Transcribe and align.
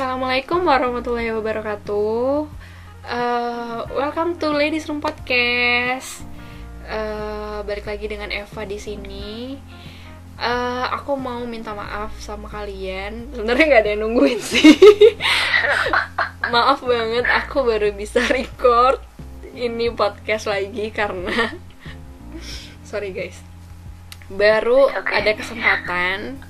Assalamualaikum 0.00 0.64
warahmatullahi 0.64 1.28
wabarakatuh. 1.28 2.48
Uh, 3.04 3.84
welcome 3.92 4.32
to 4.40 4.48
Ladies 4.48 4.88
Room 4.88 4.96
Podcast. 4.96 6.24
Uh, 6.88 7.60
balik 7.68 7.84
lagi 7.84 8.08
dengan 8.08 8.32
Eva 8.32 8.64
di 8.64 8.80
sini. 8.80 9.60
Uh, 10.40 10.88
aku 10.88 11.20
mau 11.20 11.44
minta 11.44 11.76
maaf 11.76 12.16
sama 12.16 12.48
kalian. 12.48 13.28
Sebenarnya 13.36 13.64
nggak 13.68 13.82
ada 13.84 13.90
yang 13.92 14.00
nungguin 14.08 14.40
sih. 14.40 14.72
maaf 16.56 16.80
banget, 16.80 17.28
aku 17.28 17.60
baru 17.68 17.92
bisa 17.92 18.24
record 18.24 19.04
ini 19.52 19.92
podcast 19.92 20.48
lagi 20.48 20.88
karena 20.96 21.60
sorry 22.88 23.12
guys. 23.12 23.36
Baru 24.32 24.88
Okay. 24.88 25.12
ada 25.12 25.36
kesempatan 25.36 26.40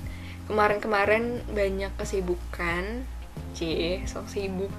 kemarin-kemarin 0.47 1.43
banyak 1.51 1.91
kesibukan 1.99 3.10
cie 3.53 4.03
sok 4.07 4.27
sibuk. 4.27 4.73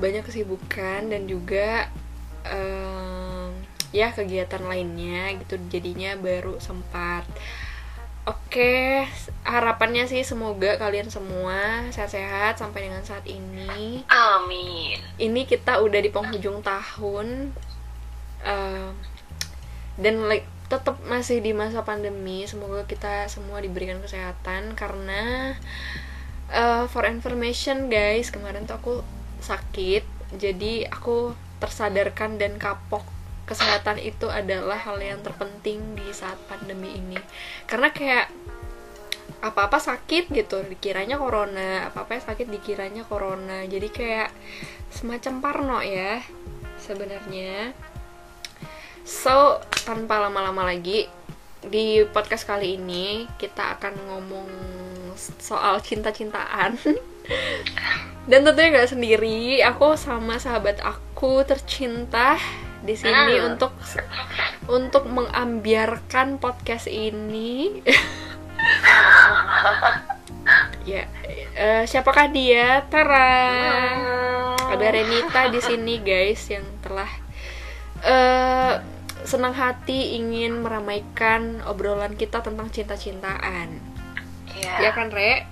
Banyak 0.00 0.24
kesibukan 0.24 1.12
dan 1.12 1.28
juga 1.28 1.90
em, 2.48 3.52
ya 3.90 4.14
kegiatan 4.14 4.62
lainnya 4.62 5.34
gitu 5.42 5.58
jadinya 5.68 6.14
baru 6.16 6.56
sempat. 6.62 7.26
Oke 8.28 9.08
harapannya 9.42 10.06
sih 10.06 10.22
semoga 10.22 10.76
kalian 10.76 11.08
semua 11.08 11.88
sehat-sehat 11.90 12.60
sampai 12.60 12.86
dengan 12.86 13.02
saat 13.02 13.24
ini. 13.26 14.04
Amin. 14.06 15.00
ini 15.18 15.42
kita 15.48 15.80
udah 15.80 16.00
di 16.00 16.10
penghujung 16.12 16.60
tahun 16.60 17.50
em, 18.44 18.92
dan 20.00 20.14
like 20.28 20.46
tetap 20.70 21.02
masih 21.02 21.42
di 21.42 21.50
masa 21.50 21.82
pandemi. 21.82 22.46
Semoga 22.46 22.86
kita 22.86 23.26
semua 23.26 23.58
diberikan 23.58 23.98
kesehatan 23.98 24.78
karena 24.78 25.58
uh, 26.50 26.84
for 26.90 27.06
information 27.06 27.88
guys 27.88 28.28
kemarin 28.28 28.66
tuh 28.66 28.76
aku 28.78 28.94
sakit. 29.42 30.04
Jadi 30.36 30.86
aku 30.86 31.34
tersadarkan 31.58 32.38
dan 32.38 32.58
kapok. 32.58 33.02
Kesehatan 33.46 33.98
itu 33.98 34.30
adalah 34.30 34.78
hal 34.78 35.02
yang 35.02 35.18
terpenting 35.26 35.98
di 35.98 36.06
saat 36.14 36.38
pandemi 36.46 36.94
ini. 36.94 37.18
Karena 37.66 37.90
kayak 37.90 38.30
apa-apa 39.42 39.82
sakit 39.82 40.30
gitu. 40.30 40.62
Dikiranya 40.62 41.18
corona 41.18 41.90
apa-apa 41.90 42.22
sakit 42.22 42.46
dikiranya 42.46 43.02
corona. 43.10 43.66
Jadi 43.66 43.90
kayak 43.90 44.30
semacam 44.94 45.34
parno 45.42 45.78
ya 45.82 46.22
sebenarnya. 46.78 47.74
So 49.02 49.58
tanpa 49.82 50.22
lama-lama 50.22 50.70
lagi 50.70 51.10
di 51.60 52.06
podcast 52.08 52.46
kali 52.46 52.78
ini 52.78 53.26
kita 53.36 53.76
akan 53.76 53.94
ngomong 54.08 54.48
soal 55.38 55.84
cinta-cintaan. 55.84 56.80
Dan 58.24 58.40
tentunya 58.42 58.80
gak 58.80 58.90
sendiri 58.90 59.60
aku 59.60 59.94
sama 59.94 60.40
sahabat 60.40 60.80
aku 60.80 61.44
tercinta 61.44 62.40
di 62.80 62.96
sini 62.96 63.36
Hmm. 63.36 63.54
untuk 63.54 63.72
untuk 64.66 65.04
mengambiarkan 65.06 66.40
podcast 66.40 66.88
ini. 66.88 67.68
Ya 70.82 71.06
eh, 71.54 71.84
siapakah 71.86 72.32
dia? 72.32 72.82
Tara. 72.88 73.52
Ada 74.72 74.86
Renita 74.90 75.46
di 75.52 75.60
sini 75.60 76.00
guys 76.00 76.48
yang 76.48 76.64
telah 76.80 77.10
eh 78.00 78.74
senang 79.22 79.52
hati 79.52 80.16
ingin 80.16 80.64
meramaikan 80.64 81.60
obrolan 81.68 82.16
kita 82.16 82.40
tentang 82.40 82.72
cinta-cintaan. 82.72 83.89
Iya, 84.60 84.72
Ya 84.78 84.90
kan, 84.92 85.08
Re? 85.08 85.48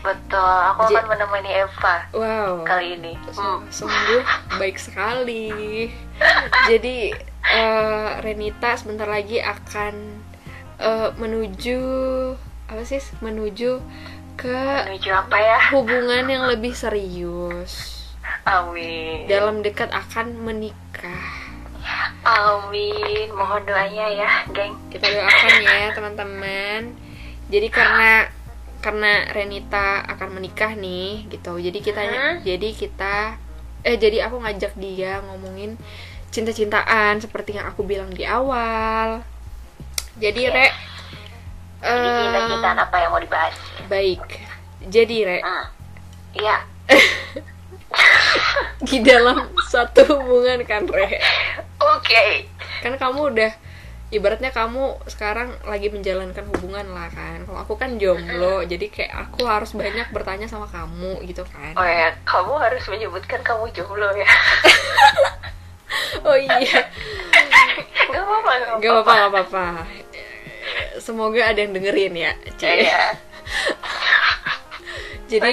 betul. 0.00 0.36
Aku 0.70 0.84
Ji- 0.86 0.94
akan 0.94 1.04
menemani 1.08 1.50
Eva 1.56 1.96
Wow. 2.12 2.60
kali 2.62 2.94
ini. 2.94 3.16
Hmm. 3.32 3.64
Sungguh 3.68 4.20
baik 4.60 4.76
sekali. 4.76 5.88
Jadi 6.70 7.08
eh, 7.42 8.08
Renita 8.20 8.76
sebentar 8.76 9.08
lagi 9.08 9.40
akan 9.40 9.94
eh, 10.76 11.08
menuju 11.16 11.80
apa 12.66 12.84
sih? 12.84 13.00
Menuju 13.18 13.80
ke 14.36 14.60
Menuju 14.84 15.10
apa 15.10 15.36
ya? 15.36 15.58
hubungan 15.72 16.28
yang 16.28 16.44
lebih 16.46 16.76
serius. 16.76 18.04
Amin. 18.44 19.24
Dalam 19.24 19.64
dekat 19.64 19.88
akan 19.88 20.36
menikah. 20.36 21.32
Amin. 22.22 23.28
Mohon 23.30 23.64
doanya 23.64 24.06
ya, 24.10 24.30
geng. 24.50 24.76
kita 24.88 25.04
doakan 25.06 25.52
ya 25.60 25.92
teman-teman 25.92 26.92
jadi 27.44 27.68
karena 27.68 28.24
karena 28.84 29.24
Renita 29.32 30.04
akan 30.04 30.36
menikah 30.36 30.76
nih 30.76 31.24
gitu 31.32 31.56
jadi 31.56 31.78
kita 31.80 32.02
Hmm. 32.04 32.34
jadi 32.44 32.68
kita 32.76 33.40
eh 33.80 33.96
jadi 33.96 34.28
aku 34.28 34.44
ngajak 34.44 34.76
dia 34.76 35.24
ngomongin 35.24 35.80
cinta-cintaan 36.28 37.16
seperti 37.16 37.56
yang 37.56 37.64
aku 37.64 37.80
bilang 37.82 38.10
di 38.10 38.28
awal 38.28 39.24
jadi 40.20 40.42
Oke. 40.44 40.52
Re 40.52 40.68
Jadi 41.84 42.08
eh, 42.08 42.16
cinta-cintaan 42.20 42.78
apa 42.78 42.96
yang 42.96 43.10
mau 43.10 43.18
dibahas? 43.18 43.54
baik 43.86 44.22
jadi 44.84 45.16
Re 45.24 45.38
Hmm. 45.40 45.66
Iya. 46.34 46.56
di 48.84 49.00
dalam 49.00 49.48
satu 49.64 50.20
hubungan 50.20 50.60
kan 50.64 50.84
Re 50.84 51.20
Oke. 51.80 52.48
kan 52.82 52.96
kamu 52.96 53.20
udah 53.32 53.52
ibaratnya 54.08 54.52
kamu 54.52 55.00
sekarang 55.08 55.56
lagi 55.64 55.88
menjalankan 55.88 56.44
hubungan 56.52 56.86
lah 56.92 57.08
kan 57.08 57.42
kalau 57.42 57.58
aku 57.60 57.74
kan 57.74 57.96
jomblo 57.96 58.60
jadi 58.62 58.86
kayak 58.92 59.12
aku 59.28 59.48
harus 59.48 59.72
banyak 59.72 60.06
bertanya 60.12 60.46
sama 60.46 60.68
kamu 60.68 61.24
gitu 61.24 61.42
kan 61.48 61.72
Oh 61.74 61.82
ya, 61.82 62.12
kamu 62.22 62.52
harus 62.60 62.84
menyebutkan 62.86 63.40
kamu 63.40 63.72
jomblo 63.72 64.12
ya. 64.14 64.28
oh 66.28 66.36
iya 66.36 66.80
Gak 68.14 68.22
apa-apa, 68.22 68.50
gak 68.78 68.92
apa-apa 68.92 69.12
gak 69.12 69.28
apa-apa 69.30 69.64
semoga 70.98 71.50
ada 71.50 71.60
yang 71.60 71.72
dengerin 71.74 72.14
ya 72.14 72.32
Cie. 72.56 72.86
Iya. 72.86 73.04
jadi 75.30 75.50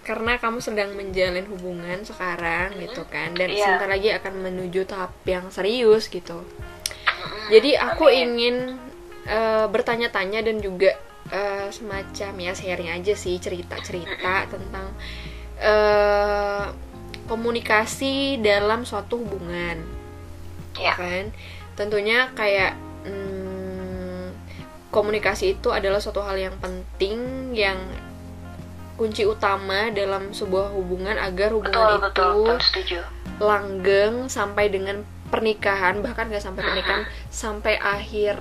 karena 0.00 0.42
kamu 0.42 0.58
sedang 0.58 0.90
menjalin 0.98 1.46
hubungan 1.46 2.02
sekarang 2.02 2.74
gitu 2.82 3.06
kan 3.06 3.30
dan 3.36 3.46
Iya. 3.52 3.62
sebentar 3.62 3.88
lagi 3.90 4.10
akan 4.10 4.34
menuju 4.42 4.82
tahap 4.88 5.12
yang 5.22 5.46
serius 5.54 6.10
gitu 6.10 6.42
jadi 7.50 7.70
aku 7.90 8.06
Amin. 8.06 8.20
ingin 8.22 8.56
eh, 9.26 9.66
bertanya-tanya 9.68 10.40
dan 10.44 10.58
juga 10.58 10.94
eh, 11.30 11.68
semacam 11.70 12.32
ya 12.40 12.52
sharing 12.52 12.90
aja 12.90 13.14
sih 13.14 13.36
cerita-cerita 13.36 14.48
tentang 14.50 14.86
eh, 15.60 16.64
komunikasi 17.26 18.42
dalam 18.42 18.82
suatu 18.82 19.22
hubungan 19.22 19.78
Ya. 20.78 20.94
kan 20.96 21.28
tentunya 21.74 22.30
kayak 22.32 22.78
hmm, 23.04 24.32
komunikasi 24.88 25.58
itu 25.58 25.68
adalah 25.74 25.98
suatu 25.98 26.22
hal 26.22 26.38
yang 26.38 26.56
penting 26.62 27.50
yang 27.52 27.76
kunci 28.94 29.24
utama 29.24 29.88
dalam 29.90 30.30
sebuah 30.30 30.76
hubungan 30.76 31.16
agar 31.16 31.56
hubungan 31.56 32.00
Betul, 32.04 32.44
itu 32.44 32.80
betul, 32.84 33.02
langgeng 33.40 34.28
sampai 34.28 34.68
dengan 34.68 35.00
pernikahan 35.30 36.02
bahkan 36.02 36.26
gak 36.26 36.42
sampai 36.42 36.62
pernikahan 36.66 37.06
sampai 37.30 37.78
akhir 37.78 38.36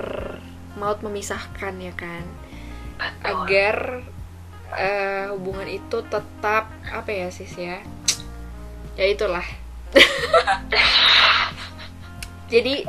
maut 0.75 0.99
memisahkan 1.05 1.77
ya 1.77 1.93
kan? 1.93 2.25
Agar 3.23 4.03
eh, 4.75 5.31
hubungan 5.31 5.69
itu 5.69 6.03
tetap 6.09 6.69
apa 6.89 7.09
ya 7.09 7.29
sis 7.29 7.53
ya? 7.55 7.79
Ya 8.97 9.05
itulah. 9.05 9.45
Jadi 12.53 12.83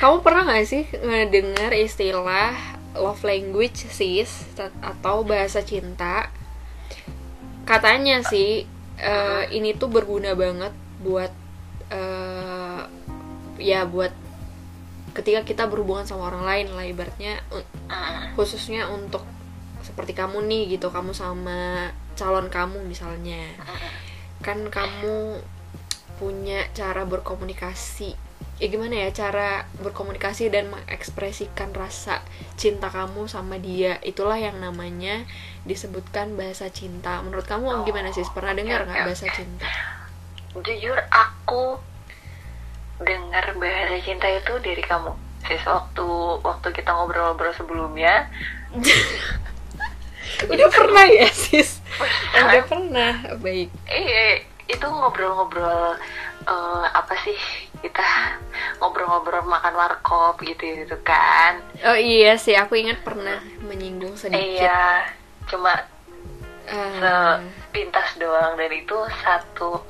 kamu 0.00 0.24
pernah 0.24 0.48
gak 0.48 0.66
sih 0.66 0.88
ngedengar 0.90 1.76
istilah 1.76 2.56
love 2.96 3.22
language 3.22 3.86
sis 3.92 4.48
atau 4.80 5.22
bahasa 5.22 5.60
cinta? 5.60 6.32
Katanya 7.68 8.24
sih 8.26 8.66
eh, 8.98 9.44
ini 9.52 9.76
tuh 9.76 9.92
berguna 9.92 10.34
banget 10.34 10.74
buat 11.04 11.32
eh, 11.92 12.82
ya 13.62 13.86
buat 13.86 14.10
ketika 15.12 15.46
kita 15.46 15.62
berhubungan 15.68 16.08
sama 16.08 16.26
orang 16.32 16.42
lain 16.42 16.66
lah 16.72 16.84
ibaratnya 16.88 17.38
Hmm. 17.92 18.32
khususnya 18.34 18.88
untuk 18.88 19.22
seperti 19.84 20.16
kamu 20.16 20.40
nih 20.48 20.78
gitu 20.78 20.88
kamu 20.88 21.12
sama 21.12 21.90
calon 22.16 22.48
kamu 22.48 22.80
misalnya. 22.86 23.52
Kan 24.40 24.70
kamu 24.72 25.42
punya 26.16 26.64
cara 26.72 27.02
berkomunikasi. 27.04 28.14
Ya 28.62 28.66
gimana 28.70 28.94
ya 28.94 29.10
cara 29.10 29.66
berkomunikasi 29.82 30.46
dan 30.54 30.70
mengekspresikan 30.70 31.74
rasa 31.74 32.22
cinta 32.54 32.88
kamu 32.88 33.26
sama 33.26 33.58
dia. 33.58 33.98
Itulah 34.06 34.38
yang 34.38 34.62
namanya 34.62 35.26
disebutkan 35.66 36.38
bahasa 36.38 36.70
cinta. 36.70 37.18
Menurut 37.26 37.44
kamu 37.44 37.82
gimana 37.82 38.14
sih? 38.14 38.22
Pernah 38.30 38.54
dengar 38.54 38.86
nggak 38.86 39.02
bahasa 39.02 39.26
cinta? 39.34 39.66
Jujur 40.54 40.94
aku 41.10 41.80
dengar 43.00 43.56
bahasa 43.56 43.96
cinta 44.04 44.28
itu 44.28 44.52
dari 44.60 44.82
kamu. 44.82 45.12
Sis 45.48 45.64
waktu 45.66 46.06
waktu 46.44 46.68
kita 46.70 46.94
ngobrol-ngobrol 46.94 47.50
sebelumnya 47.56 48.30
udah 50.52 50.68
pernah 50.70 51.04
ya 51.10 51.26
sis? 51.30 51.82
Udah 52.36 52.62
pernah? 52.66 53.12
Baik. 53.42 53.68
Iya 53.90 54.46
itu 54.70 54.86
ngobrol-ngobrol 54.86 55.98
eh, 56.46 56.84
apa 56.94 57.14
sih? 57.26 57.36
Kita 57.82 58.38
ngobrol-ngobrol 58.78 59.42
makan 59.42 59.74
warkop 59.74 60.38
gitu 60.46 60.86
gitu 60.86 60.96
kan? 61.02 61.58
Oh 61.82 61.98
iya 61.98 62.38
sih 62.38 62.54
aku 62.54 62.78
ingat 62.78 63.02
pernah 63.02 63.42
menyinggung 63.66 64.14
sedikit. 64.14 64.62
Iya 64.62 65.10
cuma 65.50 65.74
Ah, 66.72 67.42
sepintas 67.42 68.14
doang. 68.16 68.54
Dan 68.54 68.70
itu 68.70 68.94
satu 69.26 69.82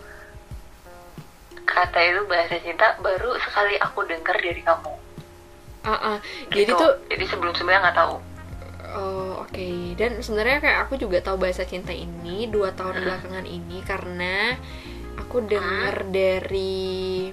kata 1.64 1.98
itu 2.02 2.20
bahasa 2.26 2.56
cinta 2.60 2.98
baru 3.00 3.38
sekali 3.38 3.78
aku 3.78 4.04
dengar 4.06 4.36
dari 4.38 4.62
kamu. 4.62 4.92
Ah. 5.82 6.22
jadi 6.54 6.70
Gitu. 6.70 6.78
tuh 6.78 6.92
jadi 7.10 7.24
sebelum 7.26 7.54
sebelumnya 7.58 7.90
nggak 7.90 7.98
tahu. 7.98 8.16
Oh 8.92 9.32
oke. 9.42 9.68
Dan 9.96 10.20
sebenarnya 10.20 10.58
kayak 10.62 10.78
aku 10.86 10.94
juga 11.00 11.18
tahu 11.24 11.42
bahasa 11.42 11.64
cinta 11.66 11.90
ini 11.90 12.46
dua 12.46 12.76
tahun 12.76 13.02
belakangan 13.02 13.46
ini 13.48 13.80
karena 13.82 14.54
aku 15.18 15.42
dengar 15.42 16.06
dari 16.12 17.30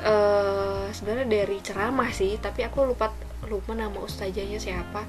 eh 0.00 0.84
sebenarnya 0.90 1.28
dari 1.28 1.58
ceramah 1.60 2.08
sih 2.08 2.40
tapi 2.40 2.64
aku 2.64 2.88
lupa 2.88 3.12
lupa 3.46 3.72
nama 3.72 3.96
ustazahnya 4.00 4.58
siapa. 4.58 5.06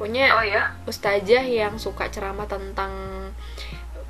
Punya 0.00 0.32
oh 0.40 0.44
ya 0.46 0.74
ustazah 0.88 1.44
yang 1.44 1.76
suka 1.76 2.08
ceramah 2.08 2.48
tentang 2.48 2.90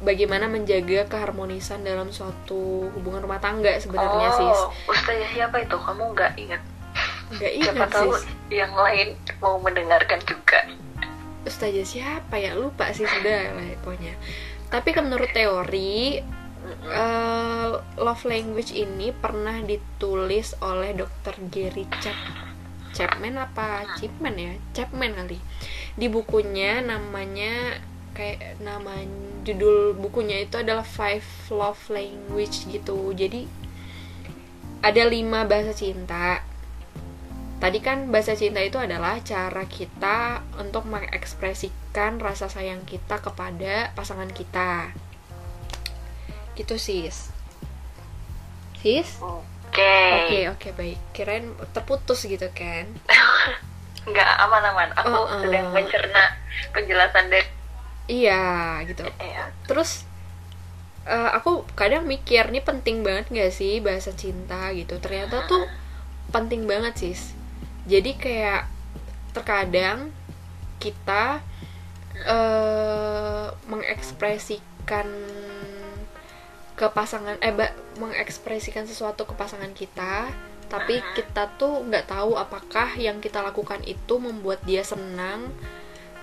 bagaimana 0.01 0.49
menjaga 0.49 1.07
keharmonisan 1.09 1.85
dalam 1.85 2.09
suatu 2.11 2.89
hubungan 2.97 3.25
rumah 3.25 3.41
tangga 3.41 3.77
sebenarnya 3.77 4.29
oh 4.33 4.39
sis. 4.39 4.61
ustazah 4.89 5.31
siapa 5.33 5.57
itu? 5.65 5.77
Kamu 5.77 6.05
nggak 6.17 6.33
ingat? 6.41 6.63
Nggak 7.37 7.53
siapa 7.53 7.77
ingat 7.77 7.91
tahu 7.93 8.11
sis. 8.17 8.25
yang 8.49 8.73
lain 8.73 9.09
mau 9.45 9.61
mendengarkan 9.61 10.21
juga. 10.25 10.61
Ustazah 11.45 11.87
siapa 11.87 12.35
ya? 12.41 12.57
Lupa 12.57 12.93
sih 12.97 13.05
sudah 13.05 13.57
lah 13.57 13.67
pokoknya. 13.85 14.17
Tapi 14.73 14.89
menurut 14.97 15.31
teori 15.33 16.21
eh, 16.89 17.71
love 18.01 18.25
language 18.25 18.73
ini 18.73 19.13
pernah 19.13 19.61
ditulis 19.61 20.57
oleh 20.65 20.97
Dr. 20.97 21.37
Gary 21.53 21.85
Chap 22.01 22.17
Chapman 22.91 23.39
apa? 23.39 23.87
Chapman 23.97 24.35
ya? 24.35 24.53
Chapman 24.75 25.15
kali. 25.15 25.39
Di 25.95 26.11
bukunya 26.11 26.83
namanya 26.83 27.79
kayak 28.13 28.59
nama 28.61 29.07
judul 29.47 29.97
bukunya 29.97 30.45
itu 30.45 30.61
adalah 30.61 30.85
Five 30.85 31.25
Love 31.49 31.81
Language 31.89 32.69
gitu 32.69 33.15
jadi 33.17 33.47
ada 34.81 35.03
lima 35.09 35.45
bahasa 35.45 35.77
cinta 35.77 36.45
Tadi 37.61 37.77
kan 37.85 38.09
bahasa 38.09 38.33
cinta 38.33 38.65
itu 38.65 38.81
adalah 38.81 39.21
cara 39.21 39.69
kita 39.69 40.41
untuk 40.57 40.89
mengekspresikan 40.89 42.17
rasa 42.17 42.49
sayang 42.49 42.89
kita 42.89 43.21
kepada 43.21 43.93
pasangan 43.93 44.33
kita. 44.33 44.97
Gitu 46.57 46.81
sis. 46.81 47.29
Sis? 48.81 49.21
oke 49.21 49.45
Oke, 50.25 50.49
oke 50.49 50.69
baik. 50.73 50.99
Kirain 51.13 51.53
terputus 51.77 52.25
gitu 52.25 52.49
kan. 52.57 52.89
nggak 54.09 54.31
aman-aman 54.49 54.89
aku 54.97 55.13
Oh, 55.13 55.29
oh. 55.29 55.41
sedang 55.45 55.69
mencerna 55.77 56.41
penjelasan 56.73 57.29
dari 57.29 57.45
Iya, 58.11 58.43
gitu. 58.91 59.07
ya 59.07 59.55
Terus 59.71 60.03
eh, 61.07 61.31
aku 61.39 61.63
kadang 61.79 62.05
mikir 62.11 62.51
nih 62.51 62.65
penting 62.67 63.07
banget 63.07 63.31
gak 63.31 63.53
sih 63.55 63.79
bahasa 63.79 64.11
cinta 64.13 64.75
gitu. 64.75 64.99
Ternyata 64.99 65.47
tuh 65.47 65.65
penting 66.35 66.67
banget 66.67 66.95
sis. 66.99 67.33
Jadi 67.87 68.19
kayak 68.19 68.67
terkadang 69.31 70.11
kita 70.83 71.39
eh 72.21 73.47
mengekspresikan 73.71 75.09
ke 76.77 76.87
pasangan 76.93 77.37
eh 77.41 77.53
ba- 77.53 77.77
mengekspresikan 77.97 78.85
sesuatu 78.85 79.25
ke 79.25 79.35
pasangan 79.37 79.73
kita 79.73 80.29
tapi 80.71 81.03
kita 81.19 81.51
tuh 81.59 81.83
nggak 81.83 82.09
tahu 82.09 82.39
apakah 82.39 82.95
yang 82.97 83.19
kita 83.19 83.43
lakukan 83.43 83.83
itu 83.85 84.17
membuat 84.23 84.63
dia 84.65 84.87
senang 84.87 85.51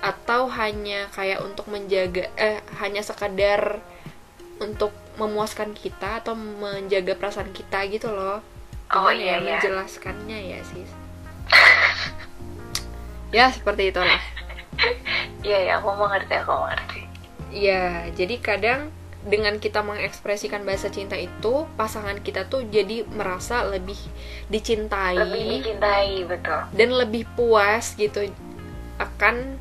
atau 0.02 0.46
hanya 0.52 1.10
kayak 1.12 1.42
untuk 1.42 1.68
menjaga 1.74 2.30
eh 2.38 2.62
hanya 2.78 3.02
sekadar 3.02 3.82
untuk 4.62 4.94
memuaskan 5.18 5.74
kita 5.74 6.22
atau 6.22 6.38
menjaga 6.38 7.18
perasaan 7.18 7.50
kita 7.54 7.86
gitu 7.90 8.14
loh. 8.14 8.42
Oh, 8.94 9.10
Gimana 9.10 9.20
iya, 9.20 9.26
ya 9.26 9.38
iya. 9.38 9.42
menjelaskannya 9.58 10.40
ya 10.54 10.60
sis. 10.64 10.92
Ya 13.28 13.52
seperti 13.52 13.92
itulah. 13.92 14.22
Iya 15.44 15.60
ya 15.64 15.74
aku 15.82 15.90
mengerti 15.96 16.34
aku 16.38 16.54
mengerti. 16.54 17.02
Ya 17.52 18.08
jadi 18.14 18.36
kadang 18.40 18.94
dengan 19.28 19.60
kita 19.60 19.84
mengekspresikan 19.84 20.64
bahasa 20.64 20.88
cinta 20.88 21.20
itu 21.20 21.68
pasangan 21.76 22.24
kita 22.24 22.48
tuh 22.48 22.64
jadi 22.72 23.04
merasa 23.12 23.68
lebih 23.68 24.00
dicintai. 24.48 25.20
Lebih 25.20 25.44
dicintai 25.60 26.24
betul. 26.24 26.62
Dan 26.72 26.96
lebih 26.96 27.28
puas 27.36 27.98
gitu 28.00 28.32
akan 29.02 29.60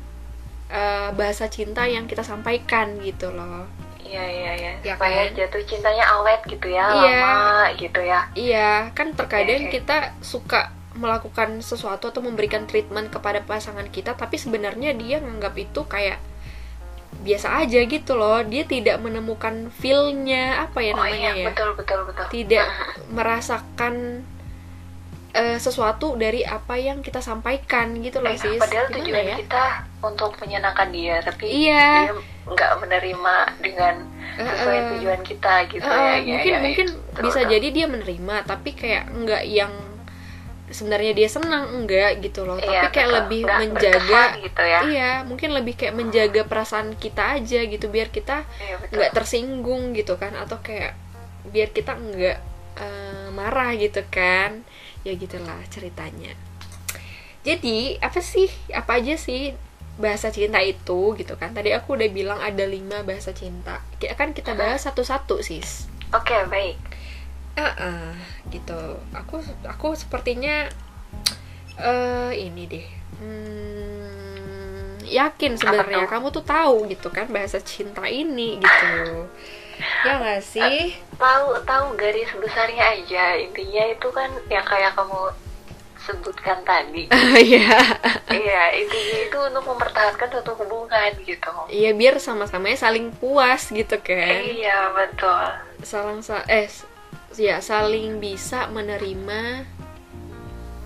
eh, 0.69 1.09
bahasa 1.11 1.47
cinta 1.47 1.83
yang 1.85 2.05
kita 2.05 2.21
sampaikan 2.21 2.99
gitu 2.99 3.31
loh 3.31 3.67
iya 4.01 4.23
iya 4.23 4.51
iya 4.55 4.71
Ya 4.83 4.93
supaya 4.95 5.27
kan? 5.27 5.35
jatuh 5.35 5.63
cintanya 5.63 6.05
awet 6.13 6.39
gitu 6.45 6.67
ya 6.67 6.87
Iya. 6.87 7.19
lama 7.19 7.43
gitu 7.75 7.99
ya 7.99 8.19
Iya, 8.33 8.71
kan 8.91 9.11
terkadang 9.11 9.67
Oke. 9.67 9.79
kita 9.79 9.97
suka 10.23 10.71
melakukan 10.95 11.59
sesuatu 11.61 12.07
atau 12.07 12.23
memberikan 12.23 12.65
treatment 12.65 13.11
kepada 13.11 13.43
pasangan 13.43 13.85
kita, 13.85 14.15
tapi 14.15 14.33
sebenarnya 14.35 14.95
dia 14.95 15.19
nganggap 15.19 15.53
itu 15.55 15.85
kayak 15.85 16.17
biasa 17.19 17.61
aja 17.61 17.83
gitu 17.83 18.15
loh. 18.15 18.41
Dia 18.41 18.63
tidak 18.63 18.97
menemukan 18.97 19.69
feel-nya 19.75 20.65
apa 20.65 20.81
ya 20.81 20.91
oh 20.93 20.97
namanya 20.97 21.35
iya 21.35 21.43
ya. 21.43 21.45
betul 21.51 21.75
betul 21.75 21.99
betul 22.01 22.25
Tidak 22.31 22.65
merasakan 23.17 24.23
eh, 25.33 25.59
sesuatu 25.59 26.15
dari 26.15 26.41
apa 26.41 26.79
yang 26.79 27.03
kita 27.03 27.21
sampaikan 27.21 27.93
gitu 27.99 28.23
loh, 28.23 28.33
Eh, 28.33 28.39
sis. 28.39 28.57
padahal 28.57 28.87
Gimana 28.87 28.97
tujuan 28.97 29.25
ya? 29.27 29.37
kita 29.37 29.65
untuk 29.97 30.37
menyenangkan 30.37 30.89
dia 30.89 31.19
tapi 31.19 31.49
Iya. 31.49 32.05
dia 32.05 32.13
nggak 32.47 32.71
menerima 32.79 33.35
dengan 33.59 33.95
sesuai 34.37 34.79
tujuan 34.93 35.21
kita 35.21 35.55
gitu 35.67 35.83
Eh, 35.83 35.89
ya, 35.89 36.13
ya 36.15 36.21
mungkin 36.29 36.47
ya, 36.47 36.53
ya. 36.53 36.63
mungkin 36.63 36.87
Betul, 36.87 37.21
bisa 37.23 37.39
betul. 37.39 37.51
jadi 37.51 37.67
dia 37.71 37.85
menerima 37.87 38.35
tapi 38.43 38.69
kayak 38.71 39.03
enggak 39.09 39.43
yang 39.43 39.73
sebenarnya 40.67 41.13
dia 41.13 41.27
senang 41.27 41.63
enggak 41.73 42.19
gitu 42.19 42.43
loh 42.43 42.55
tapi 42.55 42.69
Iya, 42.69 42.81
kayak 42.87 43.07
betul. 43.07 43.17
lebih 43.17 43.41
Nggak 43.41 43.59
menjaga 43.59 44.23
gitu 44.37 44.61
ya 44.63 44.79
iya 44.85 45.11
mungkin 45.23 45.49
lebih 45.51 45.73
kayak 45.73 45.95
menjaga 45.95 46.41
perasaan 46.43 46.93
kita 46.93 47.23
aja 47.35 47.59
gitu 47.63 47.85
biar 47.87 48.07
kita 48.09 48.43
Iya, 48.59 48.75
betul. 48.77 48.93
nggak 48.93 49.11
tersinggung 49.11 49.83
gitu 49.91 50.13
kan 50.15 50.35
atau 50.35 50.59
kayak 50.59 50.93
biar 51.47 51.71
kita 51.71 51.95
enggak 51.95 52.37
eh, 52.77 53.27
marah 53.31 53.73
gitu 53.73 54.03
kan 54.05 54.61
ya 55.01 55.15
gitulah 55.15 55.57
ceritanya 55.67 56.35
jadi 57.41 57.97
apa 57.99 58.19
sih 58.19 58.45
apa 58.69 58.99
aja 58.99 59.15
sih 59.15 59.55
bahasa 59.97 60.29
cinta 60.29 60.61
itu 60.61 61.17
gitu 61.17 61.33
kan 61.35 61.53
tadi 61.57 61.73
aku 61.73 61.97
udah 61.97 62.09
bilang 62.13 62.39
ada 62.41 62.63
lima 62.65 63.01
bahasa 63.01 63.33
cinta 63.33 63.81
kan 64.17 64.33
kita 64.33 64.53
bahas 64.53 64.85
satu-satu 64.85 65.41
sis 65.41 65.89
oke 66.13 66.37
baik 66.49 66.77
Ah, 67.57 68.13
gitu. 68.53 69.01
Aku 69.17 69.41
aku 69.65 69.97
sepertinya 69.97 70.69
eh 71.81 72.31
ini 72.37 72.69
deh. 72.69 72.85
Hmm, 73.17 75.01
yakin 75.01 75.57
sebenarnya 75.57 76.05
kamu 76.05 76.29
tuh 76.29 76.45
tahu 76.45 76.85
gitu 76.85 77.09
kan 77.09 77.25
bahasa 77.33 77.57
cinta 77.57 78.05
ini 78.05 78.61
gitu. 78.61 79.25
Ya 80.05 80.21
nggak 80.21 80.41
sih? 80.45 80.93
tahu 81.17 81.57
tahu 81.65 81.97
garis 81.97 82.29
besarnya 82.37 82.93
aja 82.93 83.33
intinya 83.41 83.83
itu 83.89 84.07
kan 84.13 84.29
yang 84.53 84.61
kayak 84.61 84.93
kamu 84.93 85.33
sebutkan 86.07 86.63
tadi. 86.63 87.11
Iya. 87.37 87.77
iya 88.31 88.63
intinya 88.73 89.17
itu 89.27 89.37
untuk 89.37 89.63
mempertahankan 89.67 90.27
suatu 90.31 90.55
hubungan 90.63 91.11
gitu. 91.21 91.51
Iya 91.67 91.91
biar 91.93 92.15
sama-sama 92.23 92.71
saling 92.73 93.11
puas 93.13 93.67
gitu 93.69 93.99
kan. 93.99 94.41
iya 94.41 94.89
betul. 94.95 95.43
Saling 95.83 96.23
sa 96.23 96.41
eh 96.47 96.71
ya 97.35 97.59
saling 97.59 98.23
bisa 98.23 98.71
menerima 98.71 99.67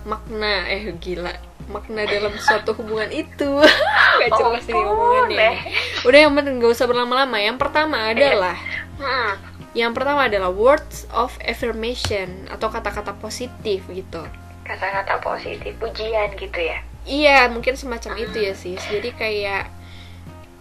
makna. 0.04 0.68
Eh 0.68 0.92
gila. 0.98 1.32
Makna 1.72 2.04
dalam 2.04 2.36
suatu 2.36 2.76
hubungan 2.76 3.08
itu. 3.14 3.62
Gak 4.20 4.32
jelas 4.36 4.66
ini 4.68 4.76
Ampun, 4.76 4.92
omongannya. 4.92 5.38
deh. 5.40 5.58
udah 6.04 6.20
yang 6.20 6.34
penting 6.36 6.60
gak 6.60 6.74
usah 6.74 6.90
berlama-lama. 6.90 7.38
Yang 7.40 7.58
pertama 7.64 8.12
adalah 8.12 8.58
hmm. 9.00 9.32
yang 9.72 9.96
pertama 9.96 10.28
adalah 10.28 10.52
words 10.52 11.08
of 11.16 11.32
affirmation 11.48 12.50
atau 12.52 12.68
kata-kata 12.68 13.16
positif 13.24 13.88
gitu 13.88 14.20
kata-kata 14.64 15.20
positif 15.20 15.74
pujian 15.78 16.30
gitu 16.36 16.60
ya? 16.60 16.80
Iya 17.02 17.50
mungkin 17.50 17.74
semacam 17.74 18.14
itu 18.20 18.38
ya 18.38 18.54
sis. 18.54 18.78
Jadi 18.78 19.10
kayak 19.18 19.64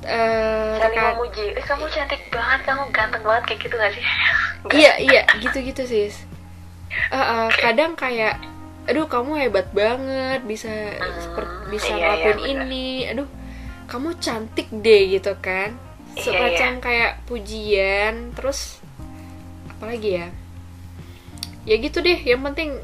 eh 0.00 0.80
saling 0.80 0.96
rekan- 0.96 1.14
memuji. 1.20 1.46
Eh 1.52 1.64
kamu 1.64 1.84
cantik 1.92 2.22
banget 2.32 2.60
kamu 2.64 2.82
ganteng 2.90 3.22
banget 3.22 3.42
kayak 3.52 3.60
gitu 3.68 3.74
gak 3.76 3.92
sih? 3.92 4.04
Iya 4.76 4.92
iya 5.00 5.22
gitu-gitu 5.40 5.82
sis. 5.84 6.14
Eh, 6.90 7.16
eh, 7.16 7.48
kadang 7.56 7.96
kayak 7.96 8.40
aduh 8.88 9.06
kamu 9.06 9.46
hebat 9.46 9.68
banget 9.70 10.40
bisa 10.42 10.72
seperti 11.20 11.54
bisa 11.70 11.92
iya, 11.92 11.96
iya, 11.96 12.00
ngelakuin 12.00 12.36
bener. 12.40 12.50
ini. 12.66 12.86
Aduh 13.12 13.28
kamu 13.86 14.08
cantik 14.16 14.68
deh 14.72 15.02
gitu 15.12 15.32
kan. 15.40 15.76
Semacam 16.16 16.80
kayak 16.80 17.22
pujian 17.24 18.32
terus 18.32 18.80
apalagi 19.68 20.24
ya? 20.24 20.28
Ya 21.64 21.76
gitu 21.76 22.00
deh 22.00 22.16
yang 22.24 22.40
penting 22.40 22.80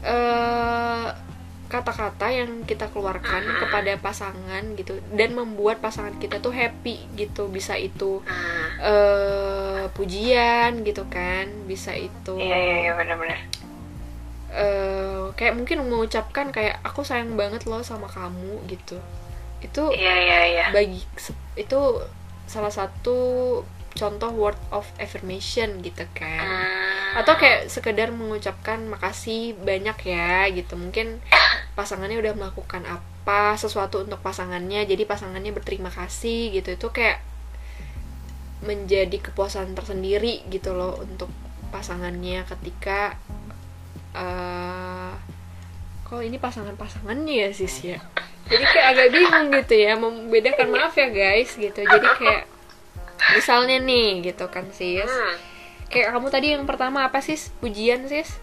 eh 0.00 1.06
kata-kata 1.66 2.26
yang 2.28 2.66
kita 2.66 2.90
keluarkan 2.90 3.46
kepada 3.56 3.94
pasangan 3.96 4.74
gitu 4.74 4.98
dan 5.14 5.30
membuat 5.32 5.78
pasangan 5.78 6.18
kita 6.18 6.38
tuh 6.38 6.50
happy 6.50 6.98
gitu 7.14 7.46
bisa 7.46 7.74
itu 7.74 8.18
Hmm. 8.20 8.66
eh 8.80 9.82
pujian 9.90 10.82
gitu 10.82 11.06
kan 11.06 11.46
bisa 11.64 11.94
itu 11.94 12.34
Iya 12.34 12.56
iya 12.56 12.76
iya 12.80 12.92
benar-benar. 12.92 13.38
eh 14.50 15.30
kayak 15.32 15.54
mungkin 15.54 15.86
mengucapkan 15.86 16.50
kayak 16.50 16.82
aku 16.82 17.06
sayang 17.06 17.38
banget 17.38 17.62
loh 17.64 17.78
sama 17.80 18.10
kamu 18.10 18.58
gitu 18.66 18.98
itu 19.62 19.82
Iya 19.94 20.14
iya 20.16 20.38
iya. 20.48 20.64
bagi 20.74 20.98
itu 21.54 21.80
salah 22.46 22.72
satu 22.72 23.18
contoh 23.94 24.30
word 24.30 24.58
of 24.70 24.86
affirmation 25.02 25.82
gitu 25.82 26.06
kan. 26.14 26.46
Hmm. 26.46 26.88
atau 27.10 27.34
kayak 27.34 27.66
sekedar 27.66 28.14
mengucapkan 28.14 28.78
makasih 28.86 29.58
banyak 29.58 29.98
ya 30.06 30.46
gitu. 30.54 30.78
Mungkin 30.78 31.18
pasangannya 31.78 32.22
udah 32.22 32.38
melakukan 32.38 32.86
apa 32.86 33.58
sesuatu 33.58 34.06
untuk 34.06 34.22
pasangannya 34.22 34.86
jadi 34.86 35.02
pasangannya 35.06 35.50
berterima 35.50 35.90
kasih 35.90 36.54
gitu. 36.54 36.78
Itu 36.78 36.94
kayak 36.94 37.18
menjadi 38.62 39.18
kepuasan 39.18 39.74
tersendiri 39.74 40.46
gitu 40.52 40.76
loh 40.76 41.00
untuk 41.02 41.32
pasangannya 41.74 42.46
ketika 42.46 43.16
eh 44.14 45.14
kok 46.06 46.26
ini 46.26 46.42
pasangan-pasangannya 46.42 47.34
ya 47.46 47.48
sis 47.54 47.76
ya? 47.86 47.98
Jadi 48.50 48.64
kayak 48.66 48.86
agak 48.94 49.08
bingung 49.14 49.46
gitu 49.62 49.74
ya. 49.78 49.94
Membedakan 49.98 50.68
maaf 50.74 50.94
ya 50.98 51.10
guys 51.10 51.54
gitu. 51.54 51.86
Jadi 51.86 52.06
kayak 52.18 52.49
misalnya 53.36 53.76
nih 53.82 54.32
gitu 54.32 54.46
kan 54.50 54.66
sis. 54.74 55.06
Hmm. 55.06 55.36
kayak 55.90 56.14
kamu 56.14 56.28
tadi 56.30 56.46
yang 56.54 56.64
pertama 56.66 57.06
apa 57.06 57.18
sis? 57.18 57.50
Pujian 57.58 58.06
sis? 58.06 58.38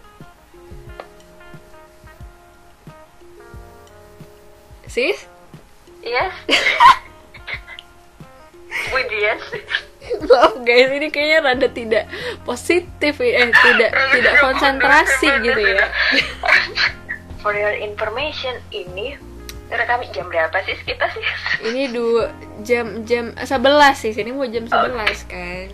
Sis? 4.88 5.28
Yes. 6.00 6.32
Pujian. 8.92 9.38
maaf 10.24 10.64
guys 10.64 10.88
ini 10.88 11.12
kayaknya 11.12 11.44
rada 11.44 11.68
tidak 11.68 12.08
positif 12.48 13.20
eh 13.20 13.52
tidak 13.52 13.92
tidak 13.92 14.34
konsentrasi 14.40 15.28
gitu 15.44 15.60
ya. 15.60 15.84
For 17.44 17.52
your 17.52 17.76
information, 17.76 18.56
ini 18.72 19.20
rekam 19.70 20.00
jam 20.08 20.26
berapa 20.26 20.56
sih 20.62 20.76
kita 20.80 21.06
sih? 21.08 21.24
ini 21.68 21.88
dua 21.88 22.32
jam 22.60 23.02
jam 23.02 23.32
11 23.32 23.44
sih 23.94 24.12
ini 24.14 24.30
mau 24.30 24.44
jam 24.44 24.64
11 24.64 24.96
kan 25.26 25.68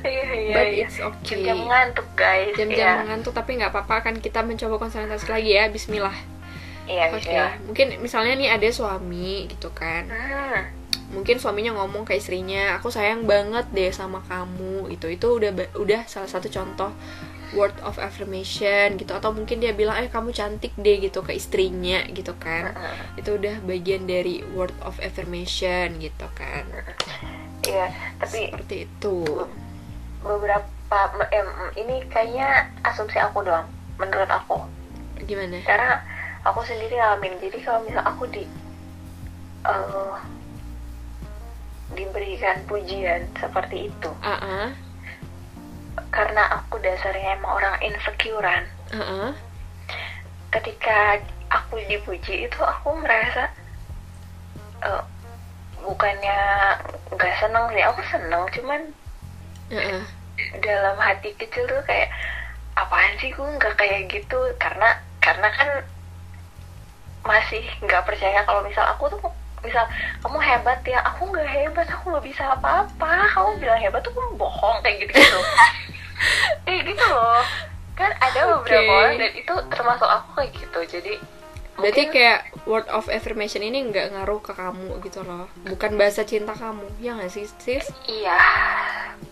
Iya 0.00 0.24
iya 0.32 0.54
but 0.56 0.66
iya. 0.66 0.84
it's 0.84 0.96
okay 0.98 1.44
Jam 1.44 1.60
ngantuk 1.62 2.08
guys. 2.14 2.56
jam-jam 2.56 2.80
Iya. 2.80 2.98
mengantuk 2.98 3.32
tapi 3.32 3.54
nggak 3.54 3.70
apa-apa 3.70 3.96
kan 4.02 4.14
kita 4.16 4.40
mencoba 4.40 4.80
konsentrasi 4.80 5.28
lagi 5.28 5.52
ya 5.52 5.68
Bismillah 5.68 6.16
Iya 6.86 7.12
oke 7.12 7.20
bisa. 7.20 7.44
mungkin 7.62 7.86
misalnya 8.00 8.34
nih 8.34 8.48
ada 8.50 8.68
suami 8.68 9.46
gitu 9.46 9.68
kan 9.70 10.08
Hmm. 10.08 10.64
mungkin 11.12 11.36
suaminya 11.36 11.74
ngomong 11.74 12.02
ke 12.02 12.14
istrinya 12.14 12.72
aku 12.72 12.88
sayang 12.88 13.26
banget 13.26 13.66
deh 13.68 13.90
sama 13.90 14.22
kamu 14.24 14.88
itu 14.88 15.06
itu 15.06 15.26
udah 15.28 15.50
udah 15.76 16.00
salah 16.04 16.26
satu 16.26 16.46
contoh 16.46 16.90
word 17.56 17.74
of 17.82 17.96
affirmation 17.98 18.96
gitu. 18.96 19.12
Atau 19.14 19.34
mungkin 19.34 19.62
dia 19.62 19.74
bilang 19.74 19.98
eh 20.00 20.10
kamu 20.10 20.30
cantik 20.34 20.74
deh 20.78 21.00
gitu 21.02 21.22
ke 21.24 21.36
istrinya 21.36 22.04
gitu 22.10 22.34
kan. 22.36 22.74
Hmm. 22.74 23.18
itu 23.20 23.36
udah 23.36 23.60
bagian 23.64 24.06
dari 24.06 24.42
word 24.56 24.74
of 24.82 24.96
affirmation 25.02 25.98
gitu 25.98 26.26
kan. 26.34 26.64
Iya, 27.66 27.92
tapi 28.18 28.50
seperti 28.50 28.88
itu. 28.88 29.46
Beberapa 30.24 30.98
em, 31.28 31.48
ini 31.76 32.02
kayaknya 32.08 32.72
asumsi 32.82 33.20
aku 33.20 33.44
doang 33.44 33.68
menurut 34.00 34.30
aku. 34.30 34.64
Gimana? 35.28 35.60
Karena 35.62 36.00
aku 36.42 36.64
sendiri 36.64 36.96
ngalamin. 36.96 37.36
Jadi 37.40 37.58
kalau 37.60 37.84
misal 37.84 38.04
aku 38.04 38.24
di 38.32 38.48
eh, 39.68 40.16
diberikan 41.94 42.62
pujian 42.70 43.26
seperti 43.34 43.90
itu 43.90 44.10
ah 44.22 44.70
karena 46.10 46.42
aku 46.60 46.78
dasarnya 46.82 47.38
emang 47.38 47.62
orang 47.62 47.76
insecurean 47.82 48.64
ah 48.94 48.98
ah. 48.98 49.30
ketika 50.54 51.18
aku 51.50 51.78
dipuji 51.86 52.46
itu 52.46 52.60
aku 52.62 52.94
merasa 52.98 53.50
eh, 54.82 55.02
bukannya 55.82 56.38
nggak 57.14 57.34
seneng 57.40 57.64
sih 57.74 57.84
aku 57.84 58.00
seneng 58.10 58.42
cuman 58.54 58.80
ah 59.70 59.78
ah. 59.78 60.04
dalam 60.62 60.96
hati 60.98 61.34
kecil 61.36 61.66
tuh 61.66 61.82
kayak 61.86 62.10
apaan 62.78 63.12
sih 63.20 63.30
gue 63.34 63.44
nggak 63.60 63.76
kayak 63.76 64.08
gitu 64.08 64.40
karena 64.56 64.96
karena 65.20 65.48
kan 65.52 65.70
masih 67.20 67.62
nggak 67.84 68.02
percaya 68.08 68.40
kalau 68.48 68.64
misal 68.64 68.84
aku 68.88 69.12
tuh 69.12 69.20
misal 69.60 69.84
kamu 70.20 70.38
hebat 70.40 70.80
ya. 70.84 70.98
Aku 71.14 71.28
nggak 71.28 71.48
hebat 71.48 71.86
aku 71.88 72.04
nggak 72.12 72.26
bisa 72.26 72.42
apa-apa. 72.54 73.28
Kamu 73.30 73.60
bilang 73.60 73.80
hebat 73.80 74.00
tuh 74.00 74.12
kamu 74.12 74.36
bohong 74.36 74.78
kayak 74.80 75.04
gitu 75.04 75.12
gitu 75.14 75.38
kayak 76.64 76.82
gitu 76.84 77.04
loh. 77.06 77.42
Kan 77.96 78.10
ada 78.16 78.40
beberapa 78.56 78.80
Oke. 78.80 78.96
orang 78.96 79.14
dan 79.20 79.32
itu 79.36 79.54
termasuk 79.68 80.08
aku 80.08 80.28
kayak 80.40 80.50
gitu. 80.56 80.80
Jadi 80.98 81.14
berarti 81.80 82.02
mungkin- 82.04 82.12
kayak 82.12 82.38
word 82.68 82.86
of 82.92 83.08
affirmation 83.08 83.64
ini 83.64 83.88
nggak 83.88 84.12
ngaruh 84.12 84.40
ke 84.40 84.52
kamu 84.52 85.00
gitu 85.04 85.20
loh. 85.24 85.48
Bukan 85.64 85.96
bahasa 85.96 86.24
cinta 86.24 86.52
kamu. 86.52 86.84
Ya 87.00 87.16
nggak 87.16 87.32
sih 87.32 87.48
sis? 87.60 87.88
Iya. 88.04 88.36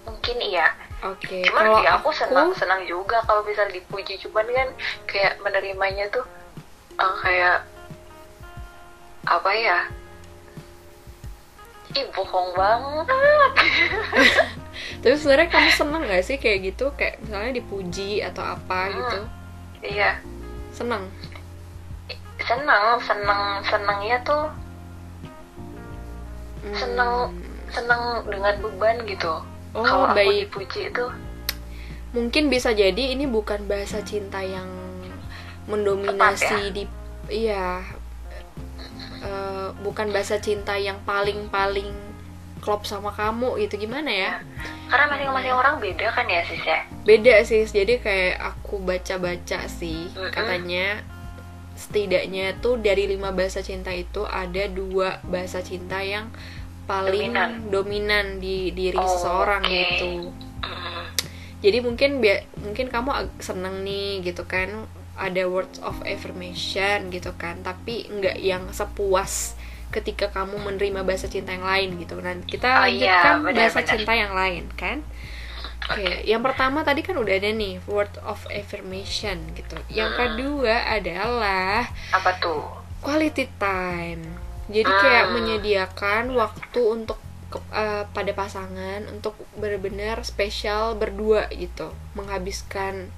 Mungkin 0.08 0.36
iya. 0.40 0.72
Oke. 1.04 1.44
Cuman 1.46 1.62
kalau 1.62 1.80
ya 1.84 1.90
aku 2.00 2.10
senang 2.10 2.50
senang 2.56 2.82
juga 2.84 3.20
kalau 3.24 3.44
misal 3.44 3.68
dipuji. 3.68 4.18
Cuman 4.18 4.48
kan 4.48 4.68
kayak 5.06 5.38
menerimanya 5.40 6.08
tuh 6.08 6.24
eh, 6.98 7.16
kayak 7.22 7.62
apa 9.28 9.50
ya 9.52 9.78
ih 11.96 12.06
bohong 12.12 12.50
banget 12.52 13.06
Tapi 14.98 15.14
sebenarnya 15.14 15.48
kamu 15.48 15.70
seneng 15.70 16.02
gak 16.06 16.24
sih 16.26 16.36
kayak 16.36 16.74
gitu? 16.74 16.90
Kayak 16.94 17.22
misalnya 17.22 17.52
dipuji 17.54 18.20
atau 18.20 18.44
apa 18.44 18.78
gitu? 18.90 19.18
iya 19.80 20.18
Seneng? 20.70 21.06
senang 22.38 22.96
senang 23.02 23.42
senangnya 23.62 24.16
tuh 24.22 24.46
Hmm. 26.58 26.74
seneng 26.74 27.12
seneng 27.70 28.02
dengan 28.26 28.54
beban 28.58 28.98
gitu 29.06 29.30
Oh, 29.70 29.84
kalau 29.84 30.10
aku 30.10 30.42
dipuji 30.42 30.90
itu 30.90 31.06
Mungkin 32.10 32.48
bisa 32.48 32.72
jadi 32.72 33.14
ini 33.14 33.28
bukan 33.28 33.68
bahasa 33.70 34.02
cinta 34.02 34.40
yang 34.40 34.66
mendominasi 35.68 36.40
Tepat, 36.40 36.64
ya? 36.64 36.74
di... 36.74 36.82
Iya. 37.28 37.66
Eh, 39.18 39.68
bukan 39.82 40.10
bahasa 40.10 40.38
cinta 40.38 40.78
yang 40.78 41.02
paling-paling 41.02 41.90
klop 42.58 42.86
sama 42.86 43.10
kamu 43.10 43.58
gitu. 43.60 43.78
Gimana 43.78 44.10
ya? 44.10 44.32
karena 44.88 45.04
masing-masing 45.12 45.52
orang 45.52 45.76
beda 45.84 46.08
kan 46.16 46.24
ya 46.24 46.40
sis 46.48 46.64
ya 46.64 46.80
Beda 47.04 47.44
sih. 47.44 47.60
Jadi 47.62 48.00
kayak 48.00 48.40
aku 48.40 48.80
baca-baca 48.80 49.68
sih. 49.68 50.08
Mm-mm. 50.08 50.32
Katanya 50.32 51.04
setidaknya 51.76 52.58
tuh 52.58 52.80
dari 52.80 53.06
lima 53.06 53.30
bahasa 53.30 53.60
cinta 53.60 53.92
itu 53.92 54.24
ada 54.24 54.66
dua 54.66 55.20
bahasa 55.22 55.60
cinta 55.60 56.00
yang 56.00 56.32
paling 56.88 57.36
Dominan. 57.36 57.50
dominan, 57.68 58.26
di 58.40 58.72
diri 58.72 58.96
Oh, 58.96 59.04
seseorang 59.06 59.60
oke. 59.60 59.70
gitu. 59.70 60.10
Mm. 60.64 61.02
Jadi 61.58 61.78
mungkin 61.84 62.10
mungkin 62.64 62.86
kamu 62.88 63.10
seneng 63.38 63.84
nih 63.84 64.24
gitu 64.24 64.48
kan 64.48 64.88
ada 65.18 65.50
words 65.50 65.82
of 65.82 65.98
affirmation 66.06 67.10
gitu 67.10 67.34
kan, 67.34 67.60
tapi 67.60 68.06
nggak 68.06 68.38
yang 68.38 68.64
sepuas 68.70 69.58
ketika 69.88 70.28
kamu 70.28 70.60
menerima 70.60 71.00
bahasa 71.02 71.26
cinta 71.26 71.50
yang 71.50 71.64
lain 71.64 71.96
gitu. 71.98 72.20
Nah, 72.20 72.36
kita 72.44 72.84
Oh, 72.84 72.88
iya, 72.88 73.18
lanjutkan 73.18 73.34
benar, 73.42 73.56
bahasa 73.56 73.80
benar. 73.80 73.90
cinta 73.90 74.12
yang 74.14 74.32
lain 74.32 74.64
kan. 74.76 74.98
Oke, 75.88 76.20
yang 76.22 76.44
pertama 76.44 76.84
tadi 76.84 77.00
kan 77.00 77.16
udah 77.16 77.32
ada 77.32 77.48
nih 77.48 77.80
word 77.88 78.12
of 78.20 78.44
affirmation 78.52 79.40
gitu. 79.56 79.80
Yang 79.88 80.10
Hmm. 80.12 80.20
kedua 80.20 80.74
adalah 80.84 81.88
apa 82.12 82.30
tuh 82.36 82.60
quality 83.00 83.48
time. 83.56 84.20
Jadi 84.68 84.90
kayak 84.92 85.32
Hmm. 85.32 85.34
menyediakan 85.40 86.24
waktu 86.36 86.80
untuk 86.84 87.16
ke- 87.48 87.64
eh, 87.72 88.04
pada 88.04 88.32
pasangan 88.36 89.08
untuk 89.08 89.32
benar-benar 89.56 90.20
spesial 90.20 90.92
berdua 90.92 91.48
gitu, 91.48 91.88
menghabiskan 92.12 93.08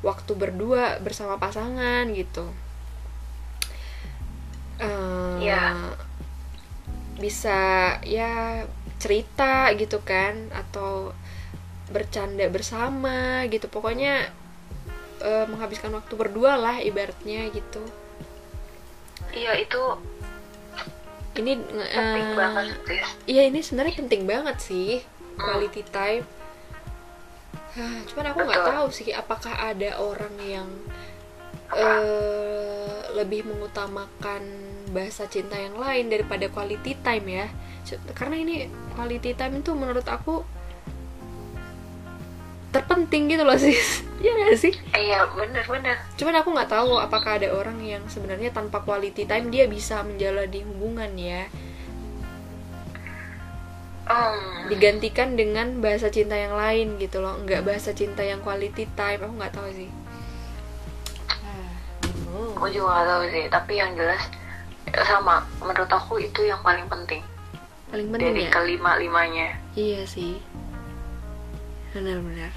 waktu 0.00 0.32
berdua 0.38 1.02
bersama 1.02 1.36
pasangan 1.36 2.06
gitu. 2.14 2.46
Eh, 4.78 5.34
Iya. 5.42 5.94
Bisa 7.18 7.58
ya 8.06 8.62
cerita 9.02 9.70
gitu 9.74 9.98
kan 10.02 10.50
atau 10.54 11.10
bercanda 11.90 12.46
bersama 12.50 13.42
gitu. 13.50 13.66
Pokoknya 13.66 14.30
eh, 15.18 15.44
menghabiskan 15.50 15.90
waktu 15.94 16.14
berdua 16.14 16.54
lah 16.58 16.78
ibaratnya 16.78 17.50
gitu. 17.50 17.82
iya 19.28 19.52
itu 19.60 19.82
ini 21.36 21.60
penting 21.68 22.26
eh, 22.32 22.34
banget 22.34 22.66
Iya 23.28 23.42
ini 23.52 23.60
sebenarnya 23.60 23.94
penting 24.00 24.22
banget 24.24 24.56
sih 24.58 25.04
quality 25.36 25.82
time. 25.92 26.24
Hah, 27.78 28.02
cuman 28.10 28.26
aku 28.34 28.38
nggak 28.42 28.66
tahu 28.74 28.86
sih 28.90 29.14
apakah 29.14 29.54
ada 29.54 30.02
orang 30.02 30.34
yang 30.42 30.68
eh 31.78 32.98
lebih 33.14 33.46
mengutamakan 33.46 34.42
bahasa 34.90 35.30
cinta 35.30 35.54
yang 35.54 35.78
lain 35.78 36.10
daripada 36.10 36.50
quality 36.50 36.98
time 36.98 37.26
ya. 37.30 37.46
Karena 38.18 38.36
ini 38.42 38.54
quality 38.98 39.30
time 39.38 39.62
itu 39.62 39.70
menurut 39.78 40.04
aku 40.10 40.42
terpenting 42.74 43.30
gitu 43.32 43.46
loh 43.46 43.56
sis. 43.56 44.02
Iya 44.18 44.34
gak 44.34 44.58
sih? 44.58 44.74
iya 44.98 45.30
bener-bener 45.30 45.94
Cuman 46.18 46.42
aku 46.42 46.50
nggak 46.50 46.74
tahu 46.74 46.98
apakah 46.98 47.38
ada 47.38 47.54
orang 47.54 47.78
yang 47.86 48.02
sebenarnya 48.10 48.50
tanpa 48.50 48.82
quality 48.82 49.30
time 49.30 49.46
dia 49.46 49.70
bisa 49.70 50.02
menjalani 50.02 50.66
hubungan 50.66 51.14
ya. 51.14 51.46
Hmm. 54.08 54.72
digantikan 54.72 55.36
dengan 55.36 55.84
bahasa 55.84 56.08
cinta 56.08 56.32
yang 56.32 56.56
lain 56.56 56.96
gitu 56.96 57.20
loh. 57.20 57.36
Nggak 57.44 57.60
bahasa 57.68 57.92
cinta 57.92 58.24
yang 58.24 58.40
quality 58.40 58.88
time 58.96 59.20
aku 59.20 59.34
nggak 59.36 59.54
tahu 59.54 59.68
sih. 59.76 59.90
Oh. 62.28 62.54
aku 62.54 62.70
juga 62.70 63.02
gak 63.02 63.06
tahu 63.08 63.22
sih 63.32 63.44
tapi 63.50 63.72
yang 63.80 63.92
jelas 63.96 64.22
sama. 65.04 65.44
Menurut 65.60 65.90
aku 65.90 66.20
itu 66.22 66.48
yang 66.48 66.60
paling 66.64 66.88
penting. 66.88 67.20
Paling 67.88 68.08
penting 68.12 68.32
dari 68.36 68.44
ya? 68.48 68.52
kelima 68.52 68.96
limanya. 68.96 69.48
Iya 69.76 70.04
sih. 70.08 70.40
Benar-benar. 71.92 72.52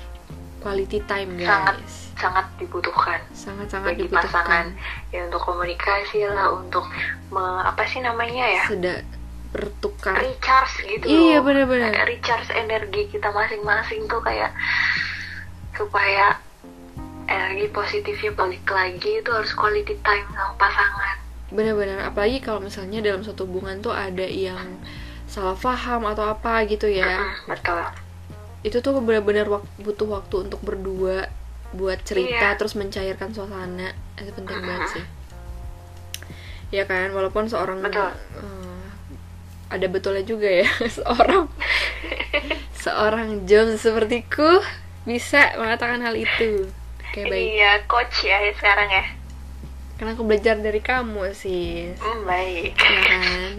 Quality 0.62 1.00
time 1.10 1.41
sangat 1.41 1.75
guys. 1.81 1.96
Sangat 2.20 2.46
dibutuhkan. 2.62 3.20
Sangat-sangat 3.34 3.98
bagi 3.98 4.05
pasangan. 4.08 4.70
Dibutuhkan 4.72 5.15
ya 5.15 5.20
untuk 5.25 5.41
komunikasi 5.41 6.20
lah 6.29 6.48
untuk 6.53 6.86
me- 7.34 7.63
apa 7.65 7.81
sih 7.89 8.00
namanya 8.03 8.46
ya? 8.46 8.63
Sudah 8.70 9.01
bertukar. 9.51 10.15
Recharge 10.15 10.75
gitu 10.88 11.05
Iya. 11.05 11.43
Kayak 11.43 12.08
recharge 12.08 12.50
energi 12.51 13.01
kita 13.10 13.29
masing-masing 13.29 14.08
tuh 14.08 14.20
kayak 14.20 14.51
supaya 15.72 16.39
energi 17.25 17.67
positifnya 17.70 18.31
balik 18.34 18.65
lagi 18.65 19.20
itu 19.20 19.29
harus 19.29 19.51
quality 19.51 19.96
time 20.01 20.27
sama 20.29 20.55
pasangan. 20.58 21.15
Benar-benar 21.50 22.08
apalagi 22.08 22.39
kalau 22.39 22.60
misalnya 22.60 23.00
dalam 23.00 23.22
suatu 23.22 23.43
hubungan 23.43 23.79
tuh 23.79 23.91
ada 23.91 24.24
yang 24.24 24.79
salah 25.27 25.55
paham 25.55 26.03
atau 26.05 26.27
apa 26.27 26.63
gitu 26.65 26.88
ya. 26.88 27.24
Betul. 27.46 27.84
Itu 28.62 28.79
tuh 28.79 29.00
benar-benar 29.00 29.48
wak- 29.48 29.67
butuh 29.77 30.08
waktu 30.12 30.46
untuk 30.46 30.60
berdua 30.62 31.27
buat 31.72 32.00
cerita 32.01 32.51
Iya. 32.51 32.55
terus 32.55 32.75
mencairkan 32.75 33.31
suasana. 33.31 33.91
Itu 34.15 34.31
penting 34.34 34.60
banget 34.60 34.88
sih. 34.91 35.05
Ya 36.72 36.84
kan 36.84 37.12
walaupun 37.12 37.48
seorang 37.48 37.79
Betul. 37.79 38.12
eh, 38.12 38.86
ada 39.71 39.87
betulnya 39.87 40.21
juga 40.21 40.45
ya 40.47 40.67
seorang 40.99 41.47
seorang 42.75 43.47
Jones 43.47 43.79
sepertiku 43.79 44.59
bisa 45.01 45.55
mengatakan 45.55 46.01
hal 46.01 46.13
itu. 46.13 46.67
Oke 47.01 47.25
baik. 47.25 47.45
Iya 47.51 47.71
coach 47.85 48.21
ya 48.21 48.37
sekarang 48.53 48.87
ya. 48.87 49.05
Karena 49.95 50.13
aku 50.13 50.23
belajar 50.23 50.57
dari 50.57 50.79
kamu 50.79 51.31
sih 51.31 51.93
Hmm, 51.95 52.21
baik. 52.23 52.73
Ya 52.73 53.01
kan? 53.01 53.53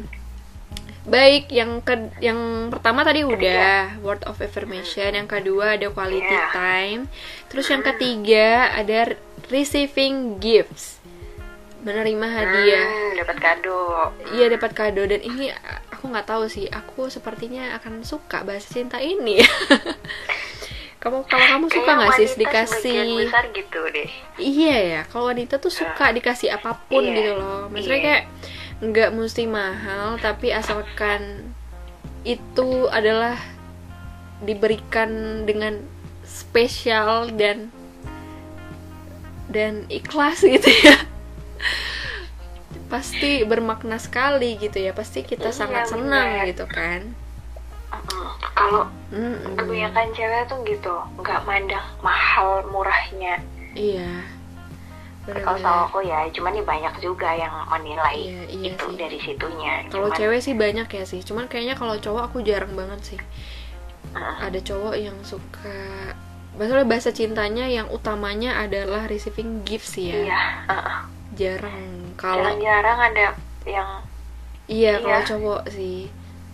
Baik 1.02 1.50
yang 1.50 1.82
ke 1.82 1.94
yang 2.22 2.38
pertama 2.70 3.02
tadi 3.02 3.26
udah 3.26 3.98
word 4.00 4.22
of 4.22 4.38
affirmation. 4.38 5.12
Yang 5.12 5.28
kedua 5.28 5.74
ada 5.74 5.90
quality 5.90 6.22
Iya. 6.30 6.54
time. 6.54 7.02
Terus 7.50 7.66
yang 7.68 7.82
ketiga 7.82 8.70
ada 8.70 9.18
receiving 9.50 10.38
gifts 10.38 11.01
menerima 11.82 12.26
hadiah 12.28 12.86
Hmm, 12.86 13.12
dapat 13.16 13.36
kado 13.38 13.80
iya 14.30 14.46
dapat 14.46 14.70
kado 14.70 15.02
dan 15.02 15.18
ini 15.18 15.50
aku 15.90 16.08
nggak 16.08 16.24
tahu 16.24 16.46
sih 16.46 16.66
aku 16.66 17.06
sepertinya 17.06 17.74
akan 17.76 18.02
suka 18.02 18.42
bahasa 18.42 18.70
cinta 18.70 18.98
ini 18.98 19.42
kamu 21.02 21.26
kalau 21.26 21.46
kamu 21.48 21.66
suka 21.68 21.90
nggak 21.92 22.14
sih 22.14 22.26
dikasih 22.36 22.98
besar 23.26 23.50
gitu 23.50 23.80
deh 23.90 24.06
Iya 24.38 24.76
ya, 24.78 25.00
kalau 25.04 25.26
wanita 25.28 25.58
tuh 25.58 25.68
suka 25.68 26.10
dikasih 26.10 26.54
apa 26.54 26.78
pun 26.80 27.02
Iya. 27.02 27.12
gitu 27.12 27.32
loh. 27.34 27.66
Maksudnya 27.68 27.98
Iya. 27.98 28.06
kayak 28.06 28.22
nggak 28.82 29.10
mesti 29.12 29.44
mahal, 29.44 30.14
tapi 30.16 30.50
asalkan 30.50 31.50
itu 32.22 32.86
adalah 32.88 33.34
diberikan 34.40 35.10
dengan 35.42 35.82
spesial 36.22 37.34
dan 37.34 37.74
dan 39.48 39.84
ikhlas 39.88 40.42
gitu 40.46 40.70
ya. 40.70 40.96
Pasti 42.88 43.44
bermakna 43.44 43.96
sekali 43.96 44.56
gitu 44.56 44.76
ya. 44.76 44.92
Pasti 44.92 45.22
kita 45.22 45.48
Iya, 45.48 45.56
sangat 45.56 45.82
senang 45.88 46.28
bener. 46.38 46.48
gitu 46.48 46.64
kan. 46.66 47.00
Mm-mm. 47.92 48.24
kalau 48.56 48.88
kebanyakan 49.52 50.08
cewek 50.16 50.48
tuh 50.48 50.58
gitu 50.64 50.94
nggak 51.20 51.44
mandang 51.44 51.84
mahal 52.00 52.64
murahnya 52.72 53.36
Iya. 53.76 54.24
kalau 55.28 55.54
sama 55.54 55.84
aku 55.86 56.00
ya 56.00 56.24
cuman 56.32 56.56
nih 56.56 56.64
banyak 56.64 56.94
juga 56.98 57.30
yang 57.30 57.52
menilai 57.68 58.16
Iya, 58.16 58.42
iya 58.48 58.72
itu 58.72 58.86
sih. 58.88 58.96
dari 58.96 59.18
situnya 59.20 59.72
Kalau 59.86 60.08
Cuman, 60.08 60.16
cewek 60.16 60.40
sih 60.40 60.54
banyak 60.56 60.88
ya 60.88 61.04
sih. 61.04 61.20
Cuman 61.20 61.44
kayaknya 61.46 61.76
kalau 61.76 61.94
cowok 61.94 62.32
aku 62.32 62.40
jarang 62.40 62.72
banget 62.72 63.00
sih. 63.04 63.20
mm, 64.16 64.36
ada 64.40 64.58
cowok 64.58 64.94
yang 64.96 65.16
suka 65.22 66.16
maksudnya 66.52 66.84
bahasa 66.84 67.12
cintanya 67.12 67.64
yang 67.64 67.88
utamanya 67.88 68.56
adalah 68.56 69.04
receiving 69.04 69.64
gifts 69.64 69.96
ya 69.96 70.16
iya 70.16 70.40
uh-uh. 70.66 70.98
Jarang 71.32 71.84
kalau 72.14 72.44
jarang-jarang 72.44 72.98
ada 73.02 73.26
yang 73.64 73.90
iya 74.66 74.96
iya. 74.96 75.00
kalau 75.00 75.20
cowok 75.26 75.62
sih 75.68 76.08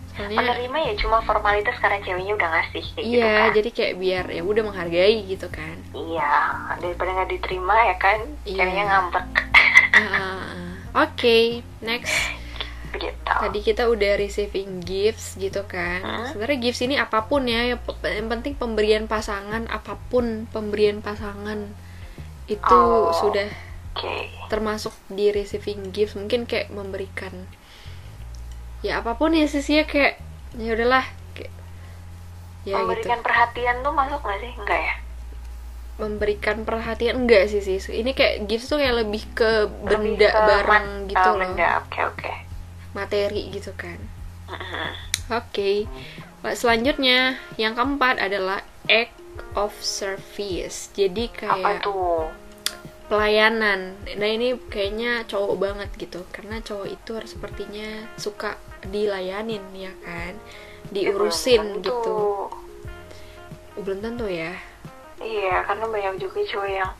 soalnya 0.09 0.35
menerima 0.41 0.77
ya 0.83 0.93
cuma 0.97 1.17
formalitas 1.21 1.75
karena 1.77 1.99
ceweknya 2.01 2.33
udah 2.35 2.49
ngasih 2.49 2.83
kayak 2.85 3.05
gitu 3.05 3.15
iya 3.15 3.31
kan 3.31 3.49
jadi 3.55 3.69
kayak 3.71 3.93
biar 3.95 4.25
ya 4.27 4.41
udah 4.41 4.63
menghargai 4.65 5.17
gitu 5.25 5.47
kan 5.47 5.75
iya 5.91 6.33
daripada 6.77 7.09
nggak 7.13 7.29
diterima 7.31 7.75
ya 7.85 7.95
kan 7.95 8.19
Iya. 8.43 8.57
ceweknya 8.57 8.83
ngambek 8.85 9.27
Ah, 9.89 9.99
ah, 9.99 10.19
ah. 10.19 10.73
oke 11.03 11.37
next 11.79 12.15
gitu 12.89 13.13
tadi 13.29 13.59
kita 13.61 13.85
udah 13.85 14.11
receiving 14.17 14.81
gifts 14.81 15.37
gitu 15.37 15.61
kan 15.63 16.01
Hmm. 16.01 16.25
sebenarnya 16.27 16.59
gifts 16.59 16.81
ini 16.81 16.97
apa 16.97 17.23
pun 17.23 17.45
ya 17.45 17.71
yang 18.03 18.27
penting 18.27 18.57
pemberian 18.57 19.05
pasangan 19.05 19.69
apa 19.69 19.95
pun 20.09 20.49
pemberian 20.49 20.99
pasangan 20.99 21.69
itu 22.49 22.65
Oh. 22.75 23.13
sudah 23.13 23.45
oke. 23.93 24.15
Termasuk 24.49 24.93
di 25.09 25.29
receiving 25.29 25.89
gifts 25.89 26.17
mungkin 26.17 26.45
kayak 26.45 26.69
memberikan 26.69 27.33
ya 28.79 29.03
apa 29.03 29.19
pun 29.19 29.35
ya 29.35 29.43
sih 29.43 29.61
ya 29.61 29.83
kayak 29.83 30.17
ya 30.55 30.71
udahlah 30.71 31.03
kayak 31.35 31.51
ya 32.63 32.79
gitu. 32.79 32.87
Memberikan 32.87 33.19
perhatian 33.19 33.75
tuh 33.83 33.93
masuk 33.93 34.19
nggak 34.23 34.39
sih? 34.39 34.51
Enggak 34.55 34.79
ya? 34.79 34.95
Memberikan 35.99 36.57
perhatian 36.63 37.15
enggak 37.27 37.51
sih 37.51 37.59
sis 37.59 37.91
ini 37.91 38.15
kayak 38.15 38.47
gifts 38.47 38.71
tuh 38.71 38.79
kayak 38.79 39.03
lebih 39.03 39.23
ke 39.35 39.67
Lebih 39.83 40.15
benda 40.15 40.29
ke 40.31 40.41
barang 40.47 40.87
mat- 40.87 41.07
gitu 41.11 41.27
oh, 41.27 41.33
loh. 41.35 41.39
benda. 41.43 41.67
Oke 41.83 41.99
oke. 42.07 42.31
Materi 42.95 43.41
gitu 43.51 43.75
kan. 43.75 43.99
Mm-mm. 44.49 44.89
oke. 45.29 45.71
Lah, 46.39 46.55
selanjutnya 46.55 47.35
yang 47.59 47.75
keempat 47.75 48.15
adalah 48.17 48.63
act 48.87 49.13
of 49.59 49.75
service. 49.77 50.87
Jadi 50.95 51.29
kayak 51.29 51.51
apa 51.59 51.69
tuh 51.83 52.31
pelayanan 53.09 53.79
nah 54.15 54.29
ini 54.29 54.53
kayaknya 54.69 55.25
cowok 55.25 55.55
banget 55.57 55.89
gitu 55.97 56.21
karena 56.29 56.61
cowok 56.61 56.87
itu 56.87 57.09
harus 57.11 57.31
sepertinya 57.31 57.89
suka 58.15 58.55
dilayanin 58.83 59.65
ya 59.73 59.91
kan 59.99 60.37
Ya, 60.89 61.11
diurusin 61.11 61.61
tentu. 61.77 61.91
gitu 61.91 62.17
Oh, 63.75 63.81
belum 63.81 63.99
tentu 63.99 64.25
ya 64.25 64.53
Iya, 65.19 65.61
karena 65.63 65.85
banyak 65.85 66.15
juga 66.17 66.39
cowok 66.39 66.69
yang 66.69 66.91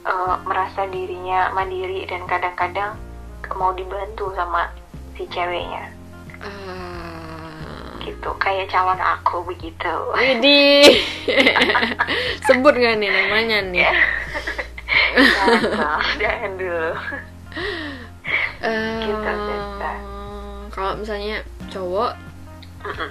eh, 0.00 0.36
merasa 0.42 0.88
dirinya 0.88 1.52
mandiri 1.52 2.06
dan 2.06 2.24
kadang-kadang 2.24 2.96
mau 3.52 3.70
dibantu 3.70 4.32
sama 4.32 4.72
si 5.12 5.26
ceweknya 5.26 5.92
Ah, 6.38 7.98
gitu. 8.00 8.30
Kayak 8.38 8.70
calon 8.70 8.96
aku 8.96 9.42
begitu. 9.44 9.92
Widih 10.14 10.86
sebut 12.46 12.72
gak 12.72 12.94
nih 12.96 13.10
namanya 13.10 13.58
nih 13.64 13.82
Ya. 13.84 13.92
jangan, 15.14 15.62
jangan 16.16 16.52
dulu. 16.54 16.90
Gitu, 18.98 19.34
kalau 20.68 20.92
misalnya 20.96 21.40
cowok 21.68 22.12
Mm-mm. 22.84 23.10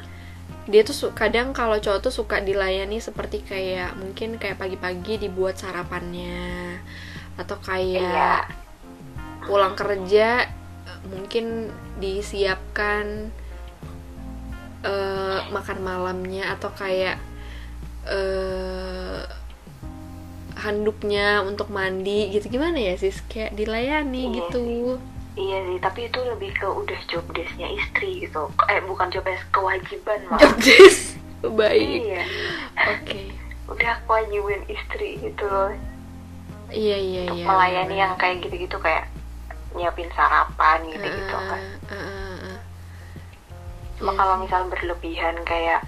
dia 0.67 0.81
tuh 0.83 0.95
su- 0.95 1.15
kadang 1.15 1.51
kalau 1.51 1.79
cowok 1.79 1.99
tuh 1.99 2.13
suka 2.13 2.39
dilayani 2.39 2.99
seperti 2.99 3.41
kayak 3.41 3.95
mungkin 3.97 4.37
kayak 4.37 4.59
pagi-pagi 4.59 5.17
dibuat 5.19 5.57
sarapannya 5.57 6.77
atau 7.35 7.57
kayak 7.59 8.03
Iya. 8.03 8.45
pulang 9.43 9.73
kerja 9.73 10.47
mungkin 11.07 11.71
disiapkan 11.97 13.31
eh, 14.83 15.39
makan 15.49 15.79
malamnya 15.81 16.51
atau 16.53 16.69
kayak 16.71 17.17
eh, 18.05 19.21
handuknya 20.57 21.41
untuk 21.41 21.69
mandi 21.69 22.29
gitu. 22.31 22.49
Gimana 22.49 22.77
ya 22.77 22.93
sis? 22.95 23.21
Kayak 23.25 23.53
dilayani 23.53 24.21
Iya 24.23 24.35
gitu. 24.37 24.63
iya 25.37 25.57
sih 25.63 25.77
tapi 25.77 26.09
itu 26.09 26.17
lebih 26.17 26.49
ke 26.51 26.65
udah 26.65 26.99
job 27.05 27.21
desknya 27.31 27.69
istri 27.69 28.25
gitu. 28.25 28.49
Eh 28.65 28.81
bukan 28.81 29.07
job 29.07 29.21
desk 29.21 29.45
kewajiban 29.49 30.17
malah 30.27 30.41
job 30.41 30.57
desk? 30.59 31.13
Baik. 31.59 32.01
Iya. 32.03 32.23
Oke. 32.75 33.21
Udah 33.67 33.93
kewajiban 34.03 34.65
istri 34.65 35.19
gitu 35.19 35.45
loh. 35.45 35.69
Iya 36.67 36.97
iya 36.97 37.21
untuk 37.23 37.37
iya 37.37 37.45
melayani 37.45 37.87
benar. 37.87 38.01
yang 38.01 38.13
kayak 38.17 38.35
gitu-gitu 38.43 38.75
kayak 38.77 39.05
nyiapin 39.71 40.09
sarapan 40.11 40.83
gitu-gitu 40.85 41.31
Eh, 41.31 41.45
kan. 41.47 41.61
eh, 41.87 41.95
eh, 41.95 42.35
eh. 42.49 42.59
cuma 43.95 44.11
Iya 44.11 44.17
kalau 44.17 44.35
sih. 44.35 44.41
misal 44.43 44.61
berlebihan 44.67 45.35
kayak 45.43 45.79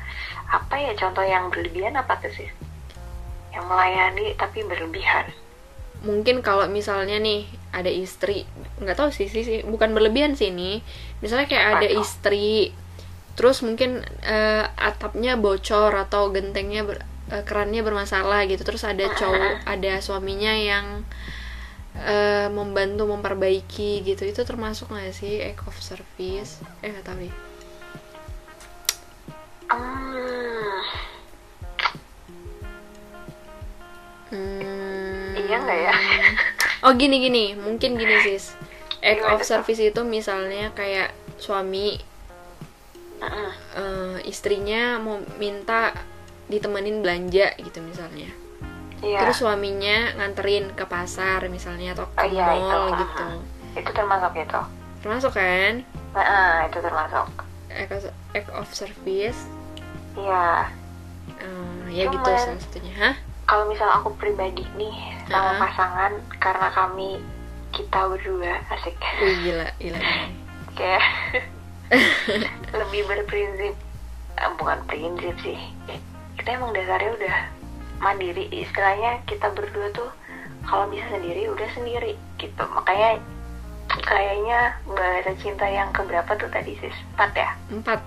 apa 0.48 0.76
ya 0.78 0.94
contoh 0.94 1.22
yang 1.22 1.50
berlebihan 1.50 1.94
apa 1.94 2.16
tuh 2.18 2.32
sih 2.32 2.50
yang 3.60 3.68
melayani 3.68 4.32
tapi 4.40 4.64
berlebihan. 4.64 5.28
Mungkin 6.00 6.40
kalau 6.40 6.64
misalnya 6.72 7.20
nih 7.20 7.44
ada 7.76 7.92
istri 7.92 8.48
nggak 8.80 8.96
tahu 8.96 9.12
sih 9.12 9.28
sih 9.28 9.44
sih, 9.44 9.60
bukan 9.68 9.92
berlebihan 9.92 10.32
sih 10.40 10.48
ini 10.48 10.80
misalnya 11.20 11.52
kayak 11.52 11.66
Apa 11.68 11.76
ada 11.84 11.88
istri 11.92 12.72
terus 13.36 13.60
mungkin 13.64 14.00
eh, 14.24 14.64
atapnya 14.80 15.36
bocor 15.36 15.92
atau 15.92 16.32
gentengnya 16.32 16.88
ber- 16.88 17.04
eh, 17.36 17.44
kerannya 17.44 17.84
bermasalah 17.84 18.48
gitu. 18.48 18.64
Terus 18.64 18.88
ada 18.88 19.04
cowok 19.12 19.54
ada 19.76 20.00
suaminya 20.00 20.56
yang 20.56 21.04
eh, 22.00 22.48
membantu 22.48 23.04
memperbaiki 23.12 24.08
gitu. 24.08 24.24
Itu 24.24 24.48
termasuk 24.48 24.88
nggak 24.88 25.12
sih 25.12 25.44
act 25.44 25.68
of 25.68 25.76
service? 25.84 26.64
Eh 26.80 26.96
nggak 26.96 27.04
tahu 27.04 27.28
deh 27.28 27.50
hmm, 29.70 30.09
Hmm. 34.30 35.34
Iya 35.36 35.58
nggak 35.60 35.80
ya? 35.80 35.94
Oh 36.80 36.96
gini 36.96 37.20
gini, 37.20 37.60
mungkin 37.60 37.94
gini 37.94 38.16
sis. 38.24 38.56
Act 39.00 39.20
Gimana 39.20 39.36
of 39.36 39.44
service 39.44 39.82
itu 39.82 40.00
misalnya 40.02 40.72
kayak 40.72 41.12
suami 41.36 42.00
mm-mm. 43.20 43.50
eh, 43.76 44.18
istrinya 44.24 44.96
mau 44.96 45.20
minta 45.36 45.92
ditemenin 46.48 47.04
belanja 47.04 47.52
gitu 47.58 47.80
misalnya. 47.80 48.32
iya 49.00 49.20
Terus 49.24 49.40
suaminya 49.40 50.16
nganterin 50.16 50.72
ke 50.72 50.84
pasar 50.84 51.48
misalnya 51.48 51.96
atau 51.96 52.08
ke 52.10 52.16
Oh, 52.16 52.28
iya, 52.28 52.48
itu, 52.48 52.64
mall 52.64 52.84
ah. 52.88 52.98
gitu. 52.98 53.28
itu 53.76 53.92
termasuk 53.92 54.32
itu 54.36 54.62
Termasuk 55.00 55.32
kan? 55.36 55.74
nah, 56.12 56.64
itu 56.64 56.78
termasuk 56.80 57.28
Act 57.70 57.92
of, 57.94 58.04
act 58.34 58.50
of 58.52 58.68
service. 58.72 59.40
iya 60.16 60.68
Eh, 61.38 61.84
ya 61.94 62.04
gitu 62.08 62.20
Cuman- 62.20 62.40
salah 62.40 62.60
satunya. 62.60 62.94
Hah? 62.96 63.16
Kalau 63.50 63.66
misal 63.66 63.90
aku 63.90 64.14
pribadi 64.16 64.62
nih 64.76 64.94
sama 65.26 65.52
Ah. 65.52 65.60
pasangan 65.60 66.14
karena 66.38 66.70
kami 66.70 67.18
kita 67.72 68.00
berdua 68.06 68.62
asik 68.70 68.94
Wih 69.20 69.36
gila, 69.44 69.68
gila. 69.78 70.00
kayak 70.74 71.06
lebih 72.80 73.02
berprinsip 73.06 73.74
eh, 74.36 74.52
bukan 74.56 74.80
prinsip 74.86 75.34
sih 75.42 75.58
kita 76.38 76.56
emang 76.56 76.72
dasarnya 76.72 77.12
udah 77.12 77.38
mandiri 78.00 78.48
istilahnya 78.50 79.20
kita 79.26 79.50
berdua 79.52 79.90
tuh 79.92 80.10
kalau 80.64 80.86
bisa 80.88 81.10
sendiri 81.10 81.50
udah 81.50 81.70
sendiri 81.74 82.14
gitu 82.38 82.64
makanya 82.70 83.18
kayaknya 84.00 84.60
bahasa 84.88 85.34
cinta 85.36 85.66
yang 85.66 85.90
keberapa 85.90 86.38
tuh 86.38 86.48
tadi 86.48 86.78
sis 86.78 86.96
empat 87.14 87.32
ya 87.36 87.50
Empat. 87.70 88.00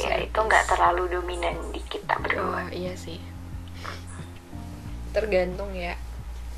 Ya 0.00 0.16
itu 0.16 0.38
nggak 0.40 0.72
terlalu 0.72 1.04
dominan 1.12 1.52
di 1.68 1.84
kita 1.86 2.16
Oh 2.16 2.24
berdua 2.24 2.64
iya 2.72 2.96
sih. 2.96 3.20
Tergantung 5.14 5.70
ya. 5.74 5.94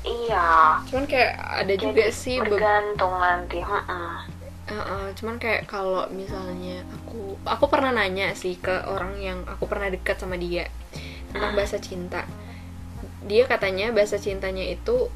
iya. 0.03 0.45
Cuman 0.87 1.05
kayak 1.07 1.33
ada 1.63 1.73
juga 1.79 2.03
Jadi 2.05 2.15
sih 2.21 2.37
be- 2.39 2.49
bergantung 2.51 3.13
nanti 3.19 3.59
Mm-mm. 3.63 4.27
Uh-uh, 4.63 5.11
cuman 5.19 5.35
kayak 5.43 5.67
kalau 5.67 6.07
misalnya 6.07 6.87
aku 6.87 7.35
aku 7.43 7.65
pernah 7.67 7.91
nanya 7.91 8.31
sih 8.31 8.55
ke 8.55 8.71
orang 8.87 9.19
yang 9.19 9.39
aku 9.43 9.67
pernah 9.67 9.91
dekat 9.91 10.15
sama 10.23 10.39
dia 10.39 10.71
tentang 11.31 11.51
Hmm. 11.51 11.57
bahasa 11.59 11.77
cinta. 11.83 12.21
Dia 13.23 13.43
katanya 13.47 13.91
bahasa 13.95 14.19
cintanya 14.19 14.63
itu 14.67 15.07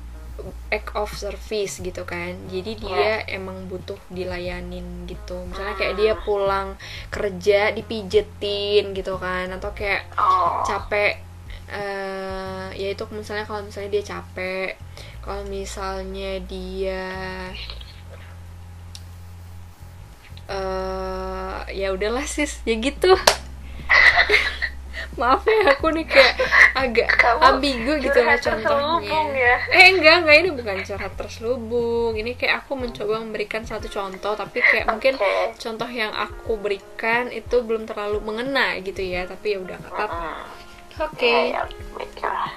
act 0.72 0.92
of 0.96 1.12
service 1.16 1.80
gitu 1.84 2.04
kan. 2.08 2.36
Jadi 2.48 2.72
dia 2.80 3.24
emang 3.28 3.68
butuh 3.72 4.00
dilayanin 4.12 5.08
gitu. 5.08 5.36
Misalnya 5.50 5.76
kayak 5.80 5.96
dia 6.00 6.14
pulang 6.28 6.76
kerja 7.12 7.72
dipijetin 7.76 8.96
gitu 8.96 9.16
kan. 9.20 9.48
Atau 9.52 9.72
kayak 9.76 10.08
oh. 10.20 10.64
capek 10.64 11.20
eh 11.68 12.68
ya 12.80 12.88
itu 12.96 13.04
misalnya 13.12 13.44
kalau 13.44 13.60
misalnya 13.68 13.92
dia 13.92 14.04
capek 14.16 14.80
kalau 15.20 15.44
misalnya 15.52 16.40
dia 16.48 17.04
eh 20.48 21.58
ya 21.76 21.92
udahlah 21.92 22.24
sis 22.24 22.64
ya 22.64 22.80
gitu. 22.80 23.12
Maaf 25.18 25.50
ya 25.50 25.74
aku 25.74 25.90
nih 25.98 26.06
kayak 26.06 26.34
agak 26.78 27.10
Kamu 27.18 27.42
ambigu 27.42 27.98
gitu 28.00 28.22
lah 28.22 28.38
contohnya. 28.38 29.18
ya. 29.34 29.56
eh 29.74 29.90
enggak 29.98 30.22
enggak 30.24 30.38
ini 30.46 30.50
bukan 30.54 30.78
curhat 30.86 31.14
terselubung. 31.18 32.14
Ini 32.14 32.38
kayak 32.38 32.64
aku 32.64 32.78
mencoba 32.78 33.18
memberikan 33.26 33.66
satu 33.66 33.90
contoh 33.90 34.38
tapi 34.38 34.62
kayak 34.62 34.86
mungkin 34.86 35.18
Oke. 35.18 35.58
contoh 35.58 35.90
yang 35.90 36.14
aku 36.14 36.62
berikan 36.62 37.34
itu 37.34 37.66
belum 37.66 37.90
terlalu 37.90 38.22
mengena 38.22 38.78
gitu 38.80 39.02
ya 39.02 39.26
tapi 39.26 39.58
ya 39.58 39.60
udah 39.60 39.76
nggak 39.82 39.94
apa-apa 39.98 40.67
Oke 41.00 41.54
Ya, 41.54 41.62
ya, 41.62 41.62
baiklah. 41.94 42.50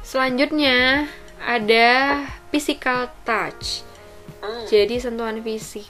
selanjutnya 0.00 1.06
ada 1.38 1.88
physical 2.48 3.10
touch 3.22 3.82
Hmm. 4.36 4.62
jadi 4.64 5.00
sentuhan 5.00 5.40
fisik 5.40 5.88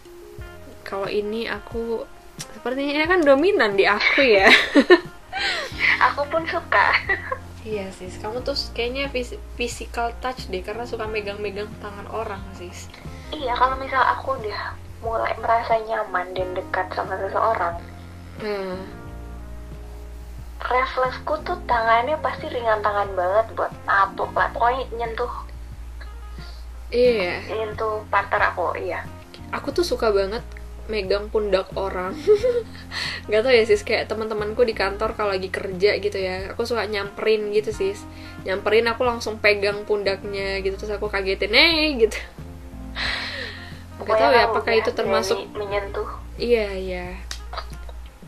kalau 0.81 1.05
ini 1.05 1.45
aku 1.45 2.07
sepertinya 2.55 3.05
kan 3.05 3.21
dominan 3.21 3.75
di 3.75 3.85
aku 3.85 4.23
ya 4.23 4.49
Aku 6.07 6.25
pun 6.27 6.47
suka. 6.47 6.95
iya 7.67 7.91
sis 7.91 8.17
kamu 8.17 8.41
tuh 8.41 8.55
kayaknya 8.71 9.11
phys- 9.11 9.37
physical 9.55 10.15
touch 10.19 10.47
deh 10.47 10.63
karena 10.63 10.85
suka 10.85 11.05
megang-megang 11.05 11.69
tangan 11.77 12.07
orang 12.09 12.41
sis 12.53 12.87
iya, 13.29 13.53
kalau 13.53 13.77
misal 13.77 14.01
aku 14.01 14.39
udah 14.39 14.73
mulai 15.03 15.35
merasa 15.37 15.77
nyaman 15.79 16.33
dan 16.33 16.49
dekat 16.53 16.87
sama 16.91 17.19
seseorang, 17.19 17.77
hmm. 18.41 18.79
Refleksku 20.61 21.35
tuh 21.45 21.59
tangannya 21.69 22.17
pasti 22.25 22.49
ringan 22.49 22.81
tangan 22.81 23.13
banget 23.13 23.47
buat 23.55 23.73
napuk 23.85 24.33
lah. 24.33 24.49
Pokoknya 24.53 24.85
nyentuh. 24.97 25.33
Iya. 26.91 27.45
Nyentuh 27.51 28.07
partner 28.09 28.55
aku, 28.55 28.79
iya. 28.79 29.03
aku 29.51 29.75
tuh 29.75 29.87
suka 29.87 30.11
banget 30.11 30.43
megang 30.87 31.27
pundak 31.31 31.71
orang. 31.75 32.15
Nggak 33.27 33.41
tau 33.43 33.53
ya 33.53 33.63
sis. 33.67 33.83
Kayak 33.83 34.07
teman-temanku 34.07 34.63
di 34.63 34.75
kantor 34.75 35.19
kalau 35.19 35.35
lagi 35.35 35.51
kerja 35.51 35.99
gitu 35.99 36.19
ya. 36.19 36.55
Aku 36.55 36.63
suka 36.63 36.87
nyamperin 36.87 37.51
gitu 37.51 37.75
sis. 37.75 38.07
Nyamperin 38.47 38.87
aku 38.87 39.03
langsung 39.03 39.43
pegang 39.43 39.83
pundaknya 39.83 40.63
gitu. 40.63 40.79
Terus 40.79 40.95
aku 40.95 41.11
kagetin 41.11 41.55
eh 41.55 41.99
gitu. 41.99 42.19
Nggak 44.07 44.17
tahu 44.23 44.33
ya 44.33 44.43
apakah 44.47 44.73
itu 44.79 44.91
termasuk 44.95 45.39
menyentuh. 45.57 46.07
iya 46.37 46.69
iya 46.77 47.26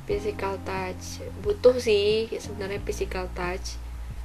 physical 0.08 0.56
touch. 0.64 1.20
Butuh 1.44 1.76
sih 1.76 2.32
sebenarnya 2.32 2.80
physical 2.80 3.28
touch. 3.36 3.76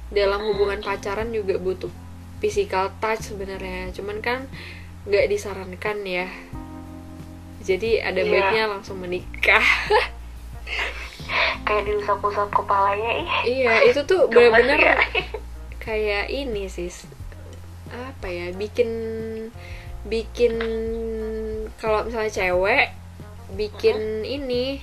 Dalam 0.08 0.40
hubungan 0.48 0.80
pacaran 0.80 1.28
juga 1.28 1.60
butuh 1.60 1.92
physical 2.40 2.88
touch 2.96 3.28
sebenarnya. 3.28 3.92
Cuman 3.92 4.24
kan 4.24 4.48
nggak 5.04 5.28
disarankan 5.28 6.00
ya. 6.02 6.26
Jadi 7.60 8.00
ada 8.00 8.18
Iya. 8.18 8.30
baiknya 8.30 8.64
langsung 8.66 8.96
menikah. 8.98 9.60
Kayak 11.64 11.84
diusap-usap 11.88 12.48
kepalanya, 12.52 13.10
ih. 13.16 13.28
iya 13.44 13.80
itu 13.88 14.04
tuh 14.04 14.28
gemes 14.28 14.52
bener-bener 14.52 14.80
ya. 14.84 14.96
kayak 15.80 16.28
ini 16.28 16.68
sis 16.68 17.08
apa 17.88 18.28
ya 18.28 18.52
bikin 18.52 18.88
bikin 20.04 20.54
kalau 21.76 22.04
misalnya 22.04 22.32
cewek 22.32 22.92
bikin 23.56 24.24
ini 24.24 24.80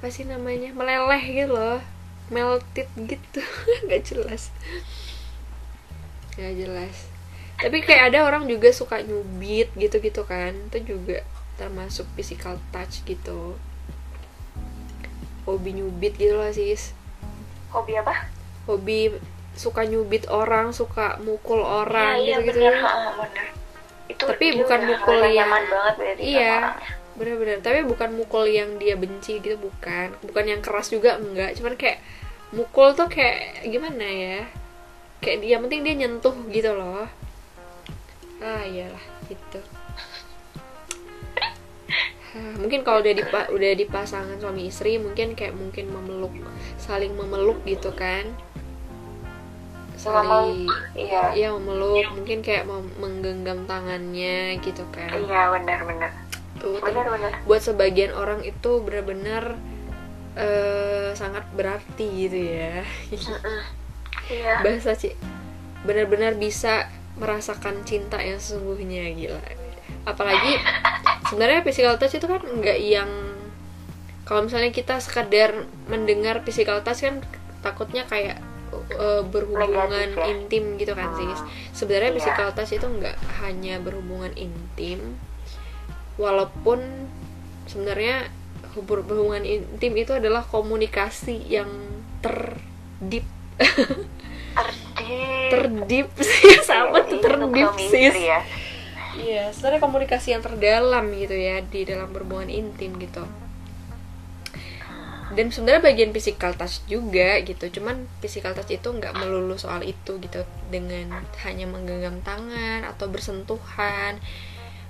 apa 0.00 0.08
sih 0.08 0.24
namanya? 0.24 0.72
Meleleh 0.72 1.20
gitu 1.28 1.52
loh. 1.52 1.84
Melted 2.32 2.88
gitu. 2.96 3.44
Nggak 3.84 4.02
jelas. 4.08 4.48
Nggak 6.40 6.54
jelas. 6.56 6.96
Tapi 7.60 7.84
kayak 7.84 8.16
ada 8.16 8.24
orang 8.24 8.48
juga 8.48 8.72
suka 8.72 9.04
nyubit 9.04 9.68
gitu-gitu 9.76 10.24
kan. 10.24 10.56
Itu 10.72 10.96
juga 10.96 11.20
termasuk 11.60 12.08
physical 12.16 12.56
touch 12.72 13.04
gitu. 13.04 13.60
Hobi 15.44 15.76
nyubit 15.76 16.16
gitu 16.16 16.40
loh 16.40 16.48
sis. 16.48 16.96
Hobi 17.68 18.00
apa? 18.00 18.40
hobi 18.70 19.18
suka 19.58 19.82
nyubit 19.82 20.30
orang 20.30 20.70
suka 20.70 21.18
mukul 21.26 21.58
orang 21.60 22.22
iya, 22.22 22.38
gitu 22.38 22.54
gitu 22.54 22.58
bener, 22.62 22.74
ha, 22.80 23.18
bener. 23.18 23.46
Itu 24.06 24.24
Tapi 24.30 24.46
bukan 24.62 24.80
mukul 24.86 25.18
yang- 25.26 25.50
nyaman 25.50 25.62
banget 25.66 26.16
iya 26.22 26.78
bener-bener. 27.20 27.60
Tapi 27.60 27.84
bukan 27.84 28.16
mukul 28.16 28.48
yang 28.48 28.80
dia 28.80 28.96
benci 28.96 29.44
gitu 29.44 29.60
bukan. 29.60 30.16
Bukan 30.24 30.44
yang 30.48 30.64
keras 30.64 30.88
juga 30.88 31.20
enggak. 31.20 31.52
Cuman 31.60 31.76
kayak 31.76 32.00
mukul 32.56 32.96
tuh 32.96 33.12
kayak 33.12 33.68
gimana 33.68 34.00
ya? 34.08 34.40
Kayak 35.20 35.44
dia 35.44 35.56
penting 35.60 35.80
dia 35.84 35.94
nyentuh 36.00 36.32
gitu 36.48 36.72
loh. 36.72 37.04
Ah 38.40 38.64
iyalah 38.64 39.04
gitu. 39.28 39.60
Hah, 42.30 42.54
mungkin 42.56 42.80
kalau 42.86 43.04
udah 43.04 43.12
di 43.12 43.22
udah 43.28 43.72
di 43.76 43.84
pasangan 43.84 44.40
suami 44.40 44.70
istri 44.70 44.96
mungkin 44.96 45.36
kayak 45.36 45.52
mungkin 45.52 45.92
memeluk 45.92 46.32
saling 46.80 47.12
memeluk 47.12 47.60
gitu 47.68 47.92
kan? 47.92 48.24
Saling 50.00 50.64
iya. 50.96 51.36
Iya 51.36 51.48
memeluk. 51.52 52.00
Mungkin 52.16 52.40
kayak 52.40 52.64
menggenggam 52.96 53.68
tangannya 53.68 54.56
gitu 54.64 54.88
kan? 54.88 55.20
Iya 55.20 55.52
benar-benar 55.52 56.29
tuh 56.60 56.76
tapi 56.78 56.92
benar-benar 56.92 57.32
buat 57.42 57.62
sebagian 57.64 58.12
orang 58.12 58.44
itu 58.44 58.84
benar-benar 58.84 59.56
eh, 60.36 61.10
sangat 61.16 61.42
berarti 61.56 62.06
gitu 62.28 62.38
ya. 62.38 62.84
Iya. 64.30 64.62
Bahasa 64.62 64.94
sih 64.94 65.16
benar-benar 65.82 66.36
bisa 66.36 66.86
merasakan 67.18 67.82
cinta 67.82 68.20
yang 68.22 68.38
sesungguhnya 68.38 69.10
gila. 69.10 69.40
Apalagi 70.06 70.54
sebenarnya 71.26 71.66
physical 71.66 71.98
touch 71.98 72.14
itu 72.14 72.26
kan 72.28 72.38
nggak 72.38 72.78
yang 72.78 73.10
kalau 74.22 74.46
misalnya 74.46 74.70
kita 74.70 75.02
sekadar 75.02 75.66
mendengar 75.90 76.46
physical 76.46 76.78
touch 76.86 77.02
kan 77.02 77.18
takutnya 77.60 78.06
kayak 78.06 78.38
eh, 78.94 79.22
berhubungan 79.26 79.90
Negatif 79.90 80.14
ya? 80.16 80.24
intim 80.30 80.64
gitu 80.78 80.92
kan 80.94 81.10
sih 81.18 81.26
sebenarnya 81.74 82.14
Iya. 82.14 82.16
physical 82.22 82.48
touch 82.54 82.72
itu 82.72 82.86
nggak 82.86 83.16
hanya 83.42 83.82
berhubungan 83.82 84.30
intim 84.38 85.18
walaupun 86.20 86.84
sebenarnya 87.64 88.28
berhubungan 88.76 89.42
intim 89.42 89.96
itu 89.96 90.12
adalah 90.12 90.44
komunikasi 90.44 91.40
yang 91.48 91.72
terdip. 92.20 93.24
Terdip. 94.50 95.48
Terdip 95.50 96.08
sih 96.20 96.60
sama 96.62 97.02
tuh 97.06 97.18
Ini 97.18 97.24
terdip 97.24 97.70
sis 97.80 98.12
istri 98.12 98.28
ya. 98.28 98.40
Iya 99.18 99.44
sebenarnya 99.50 99.80
komunikasi 99.82 100.28
yang 100.36 100.42
terdalam 100.44 101.04
gitu 101.16 101.34
ya 101.34 101.64
di 101.64 101.82
dalam 101.82 102.12
berhubungan 102.14 102.50
intim 102.50 102.94
gitu. 103.00 103.26
Dan 105.30 105.54
sebenarnya 105.54 105.82
bagian 105.86 106.10
physical 106.10 106.58
touch 106.58 106.82
juga 106.90 107.38
gitu 107.42 107.70
cuman 107.78 108.06
physical 108.18 108.54
touch 108.54 108.74
itu 108.74 108.90
nggak 108.90 109.14
melulu 109.14 109.54
soal 109.54 109.82
itu 109.86 110.18
gitu 110.18 110.42
dengan 110.70 111.22
hanya 111.46 111.66
menggenggam 111.70 112.18
tangan 112.26 112.82
atau 112.86 113.06
bersentuhan 113.06 114.18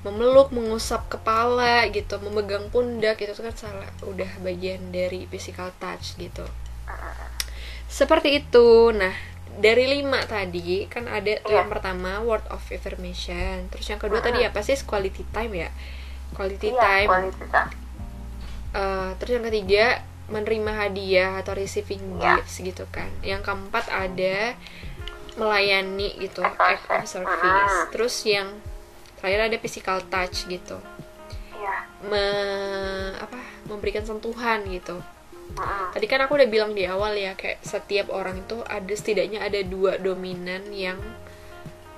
memeluk 0.00 0.48
mengusap 0.48 1.12
kepala 1.12 1.84
gitu 1.88 2.16
memegang 2.18 2.68
pundak 2.68 3.20
gitu. 3.20 3.32
Itu 3.32 3.42
kan 3.44 3.54
salah 3.54 3.90
udah 4.02 4.30
bagian 4.40 4.88
dari 4.90 5.28
physical 5.28 5.70
touch 5.76 6.16
gitu. 6.16 6.44
Seperti 7.86 8.40
itu. 8.40 8.94
Nah 8.94 9.12
dari 9.50 9.84
lima 9.90 10.22
tadi 10.24 10.86
kan 10.86 11.04
ada 11.04 11.36
tuh 11.42 11.52
Iya. 11.52 11.58
yang 11.60 11.68
pertama 11.68 12.22
word 12.22 12.46
of 12.48 12.62
affirmation. 12.64 13.66
Terus 13.68 13.86
yang 13.88 14.00
kedua 14.00 14.22
tadi 14.22 14.40
apa 14.40 14.62
sih? 14.62 14.78
Quality 14.78 15.26
time 15.28 15.52
ya? 15.58 15.70
Quality 16.32 16.68
iya 16.70 16.80
time. 16.80 17.08
quality 17.10 17.44
time. 17.50 17.70
Eh, 18.70 19.10
terus 19.18 19.32
yang 19.34 19.44
ketiga 19.44 19.84
menerima 20.30 20.72
hadiah 20.86 21.42
atau 21.42 21.58
receiving 21.58 22.22
Ya. 22.22 22.38
gifts 22.38 22.62
gitu 22.62 22.86
kan. 22.88 23.10
Yang 23.20 23.50
keempat 23.50 23.90
ada 23.90 24.54
melayani 25.34 26.14
gitu 26.22 26.42
Act 26.42 26.86
of 26.86 27.02
service. 27.04 27.90
terus 27.90 28.14
yang 28.22 28.54
terakhir 29.20 29.52
ada 29.52 29.56
physical 29.60 30.00
touch 30.08 30.48
gitu. 30.48 30.80
Iya. 31.54 31.76
Me- 32.08 33.14
apa 33.20 33.38
memberikan 33.68 34.02
sentuhan 34.02 34.64
gitu. 34.66 34.98
Tadi 35.92 36.06
kan 36.06 36.24
aku 36.24 36.38
udah 36.38 36.48
bilang 36.48 36.72
di 36.72 36.86
awal 36.86 37.12
ya 37.14 37.34
kayak 37.34 37.60
setiap 37.60 38.08
orang 38.08 38.38
itu 38.40 38.62
ada 38.64 38.94
setidaknya 38.94 39.42
ada 39.44 39.60
dua 39.66 39.98
dominan 39.98 40.62
yang 40.70 40.96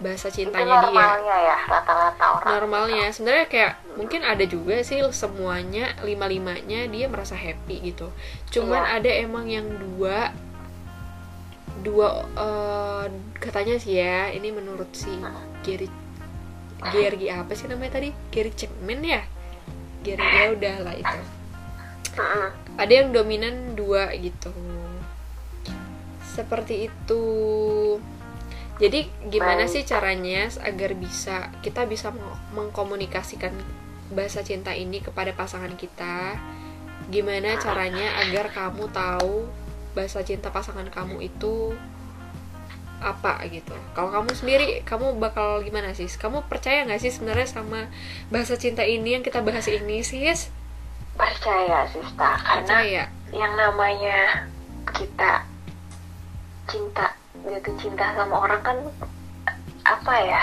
bahasa 0.02 0.34
itu 0.34 0.50
cintanya 0.50 0.82
dia. 0.82 0.84
normalnya 0.88 1.36
ya 1.46 1.58
rata-rata 1.70 2.24
orang 2.42 2.50
normalnya. 2.58 3.06
sebenarnya 3.14 3.46
kayak 3.46 3.72
mungkin 3.94 4.26
ada 4.26 4.42
juga 4.48 4.82
sih 4.82 4.98
semuanya 5.14 5.94
lima 6.02 6.26
limanya 6.26 6.90
dia 6.90 7.06
merasa 7.06 7.38
happy 7.38 7.92
gitu. 7.94 8.10
Cuman 8.50 8.82
Iya. 8.82 8.92
ada 8.98 9.10
emang 9.22 9.46
yang 9.46 9.68
dua 9.78 10.34
dua 11.86 12.24
eh, 12.34 13.04
katanya 13.38 13.78
sih 13.78 13.98
ya 13.98 14.30
ini 14.30 14.50
menurut 14.50 14.90
si 14.90 15.12
Gary 15.62 15.86
Gary 16.90 17.30
apa 17.30 17.52
sih 17.54 17.70
namanya 17.70 18.02
tadi? 18.02 18.10
Gary 18.34 18.50
Chapman 18.50 19.00
ya? 19.06 19.22
Gary 20.02 20.18
ya 20.18 20.44
udah 20.50 20.76
lah 20.82 20.94
itu. 20.98 21.18
Ada 22.74 22.92
yang 22.92 23.08
dominan 23.14 23.78
dua 23.78 24.10
gitu. 24.18 24.50
Seperti 26.26 26.90
itu. 26.90 27.24
Jadi 28.82 29.06
gimana 29.30 29.70
sih 29.70 29.86
caranya 29.86 30.50
agar 30.64 30.96
bisa 30.98 31.54
kita 31.62 31.86
bisa 31.86 32.10
meng- 32.10 32.40
mengkomunikasikan 32.56 33.54
bahasa 34.10 34.42
cinta 34.42 34.74
ini 34.74 34.98
kepada 34.98 35.30
pasangan 35.36 35.70
kita? 35.78 36.34
Gimana 37.12 37.60
caranya 37.62 38.18
agar 38.26 38.50
kamu 38.50 38.90
tahu 38.90 39.46
bahasa 39.92 40.24
cinta 40.24 40.48
pasangan 40.48 40.88
kamu 40.88 41.30
itu 41.30 41.76
apa 43.02 43.42
gitu. 43.50 43.74
Kalau 43.98 44.14
kamu 44.14 44.30
sendiri 44.38 44.68
kamu 44.86 45.18
bakal 45.18 45.60
gimana 45.66 45.90
sih? 45.92 46.06
Kamu 46.06 46.46
percaya 46.46 46.86
nggak 46.86 47.02
sih 47.02 47.10
sebenarnya 47.10 47.50
sama 47.50 47.90
bahasa 48.30 48.54
cinta 48.54 48.86
ini 48.86 49.18
yang 49.18 49.24
kita 49.26 49.42
bahas 49.42 49.66
ini 49.66 50.06
sis? 50.06 50.54
Percaya 51.18 51.84
Sista. 51.90 52.30
Karena 52.40 52.78
percaya? 52.78 53.04
yang 53.34 53.52
namanya 53.58 54.46
kita 54.94 55.44
cinta 56.70 57.12
jatuh 57.42 57.74
cinta 57.76 58.06
sama 58.14 58.48
orang 58.48 58.62
kan 58.62 58.78
apa 59.82 60.14
ya 60.22 60.42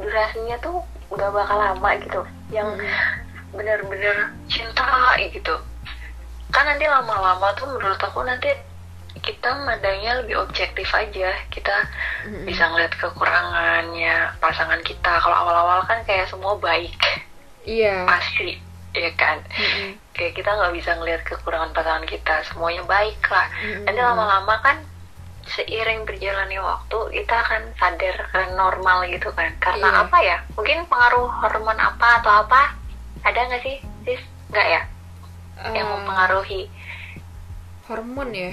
durasinya 0.00 0.56
tuh 0.64 0.80
nggak 1.12 1.30
bakal 1.30 1.58
lama 1.60 1.90
gitu. 2.00 2.22
Yang 2.50 2.80
Mm-mm. 2.80 3.54
bener-bener 3.54 4.34
cinta 4.48 5.14
gitu. 5.20 5.54
Kan 6.50 6.64
nanti 6.66 6.86
lama-lama 6.88 7.52
tuh 7.54 7.68
menurut 7.70 8.00
aku 8.00 8.24
nanti 8.24 8.50
kita 9.16 9.48
mandangnya 9.58 10.18
lebih 10.18 10.40
objektif 10.40 10.90
aja. 10.90 11.30
Kita 11.48 11.76
Mm-mm. 12.24 12.44
bisa 12.44 12.66
ngeliat 12.66 12.92
kekurangannya 12.94 14.14
pasangan 14.38 14.80
kita. 14.80 15.12
Kalau 15.16 15.36
awal-awal 15.36 15.84
kan 15.84 16.02
kayak 16.02 16.26
semua 16.26 16.56
baik. 16.56 16.96
Iya. 17.62 18.04
Pasti 18.04 18.58
ya 18.92 19.10
kan? 19.14 19.38
Mm-mm. 19.50 19.98
kayak 20.12 20.32
kita 20.32 20.46
nggak 20.48 20.72
bisa 20.72 20.90
ngelihat 20.94 21.22
kekurangan 21.22 21.70
pasangan 21.70 22.04
kita. 22.04 22.42
Semuanya 22.44 22.82
baik 22.84 23.20
lah. 23.26 23.46
Mm-mm. 23.56 23.84
nanti 23.84 24.00
lama-lama 24.00 24.54
kan 24.60 24.76
seiring 25.44 26.02
berjalannya 26.02 26.56
waktu 26.56 26.98
kita 27.14 27.36
akan 27.38 27.62
sadar 27.76 28.16
akan 28.28 28.48
normal 28.54 29.04
gitu 29.06 29.28
kan. 29.30 29.52
Karena 29.58 29.88
Iya. 29.90 30.00
apa 30.02 30.18
ya? 30.20 30.36
Mungkin 30.52 30.84
pengaruh 30.86 31.28
hormon 31.38 31.76
apa 31.76 32.20
atau 32.20 32.42
apa? 32.42 32.72
Ada 33.22 33.40
nggak 33.46 33.62
sih 33.62 33.76
sis? 34.04 34.20
Nggak 34.48 34.66
ya? 34.66 34.80
Yang 35.70 35.80
Eh, 35.80 35.90
mempengaruhi. 35.90 36.62
hormon 37.84 38.32
ya 38.32 38.48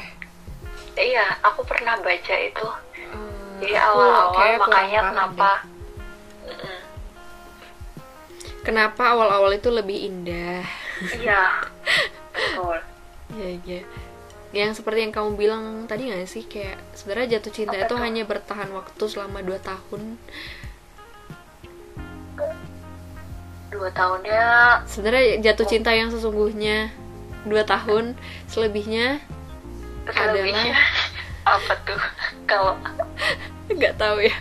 iya 0.97 1.25
aku 1.43 1.61
pernah 1.63 1.99
baca 1.99 2.35
itu. 2.35 2.67
Eh, 2.97 3.63
jadi 3.63 3.75
awal-awal 3.79 4.47
makanya 4.59 4.99
kenapa 5.13 5.49
deh. 5.61 6.79
Kenapa 8.61 9.03
awal-awal 9.17 9.57
itu 9.57 9.69
lebih 9.73 9.97
indah? 10.05 10.61
Iya 11.17 11.65
betul. 12.33 12.77
Ya 13.37 13.49
ya 13.65 13.81
yang 14.51 14.75
seperti 14.75 15.07
yang 15.07 15.15
kamu 15.15 15.39
bilang 15.39 15.63
tadi 15.87 16.11
nggak 16.11 16.27
sih? 16.27 16.43
Kayak 16.43 16.83
sebenarnya 16.91 17.39
jatuh 17.39 17.51
cinta 17.55 17.75
Apa 17.79 17.87
itu 17.87 17.95
hanya 18.03 18.23
bertahan 18.27 18.69
waktu 18.75 19.03
selama 19.07 19.39
2 19.39 19.55
tahun. 19.63 20.01
Dua 23.71 23.89
tahunnya 23.95 24.43
sebenarnya 24.83 25.39
jatuh 25.39 25.65
cinta 25.71 25.95
yang 25.95 26.11
sesungguhnya 26.11 26.91
2 27.47 27.55
tahun 27.63 28.19
selebihnya 28.51 29.23
selebihnya 30.13 30.75
apa 31.55 31.73
tuh 31.87 32.01
kalau 32.45 32.77
nggak 33.71 33.97
tahu 33.97 34.21
ya 34.21 34.35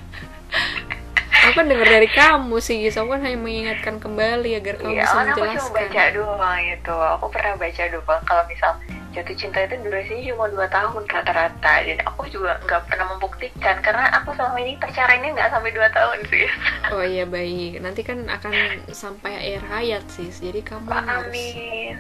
aku 1.41 1.53
kan 1.57 1.67
denger 1.67 1.89
dari 1.89 2.09
kamu 2.11 2.57
sih 2.61 2.85
Gis. 2.85 3.01
aku 3.01 3.17
kan 3.17 3.25
hanya 3.25 3.39
mengingatkan 3.41 3.97
kembali 3.97 4.61
agar 4.61 4.75
kamu 4.77 4.93
Iya, 4.93 5.05
bisa 5.09 5.17
kan 5.17 5.27
aku 5.27 5.39
cuma 5.41 5.47
menjelaskan 5.49 5.73
baca 5.73 6.05
doang 6.13 6.61
itu. 6.69 6.97
Aku 7.17 7.27
pernah 7.33 7.55
baca 7.57 7.83
doang 7.89 8.23
kalau 8.29 8.45
misal 8.47 8.73
jatuh 9.11 9.37
cinta 9.37 9.59
itu 9.67 9.75
durasinya 9.83 10.23
cuma 10.31 10.45
2 10.53 10.69
tahun 10.69 11.03
rata-rata. 11.09 11.75
Dan 11.89 11.99
aku 12.05 12.23
juga 12.29 12.53
nggak 12.69 12.83
pernah 12.87 13.07
membuktikan 13.17 13.77
karena 13.81 14.05
aku 14.21 14.37
selama 14.37 14.59
ini 14.61 14.73
pacarannya 14.77 15.29
nggak 15.33 15.51
sampai 15.51 15.71
2 15.73 15.97
tahun 15.97 16.19
sih. 16.29 16.47
Oh 16.95 17.05
iya 17.07 17.25
baik, 17.25 17.81
nanti 17.81 18.03
kan 18.03 18.27
akan 18.27 18.53
sampai 18.93 19.33
akhir 19.39 19.63
hayat 19.71 20.05
sis. 20.11 20.43
Jadi 20.43 20.61
kamu 20.61 20.91
harus, 20.91 21.31
Amin. 21.31 21.95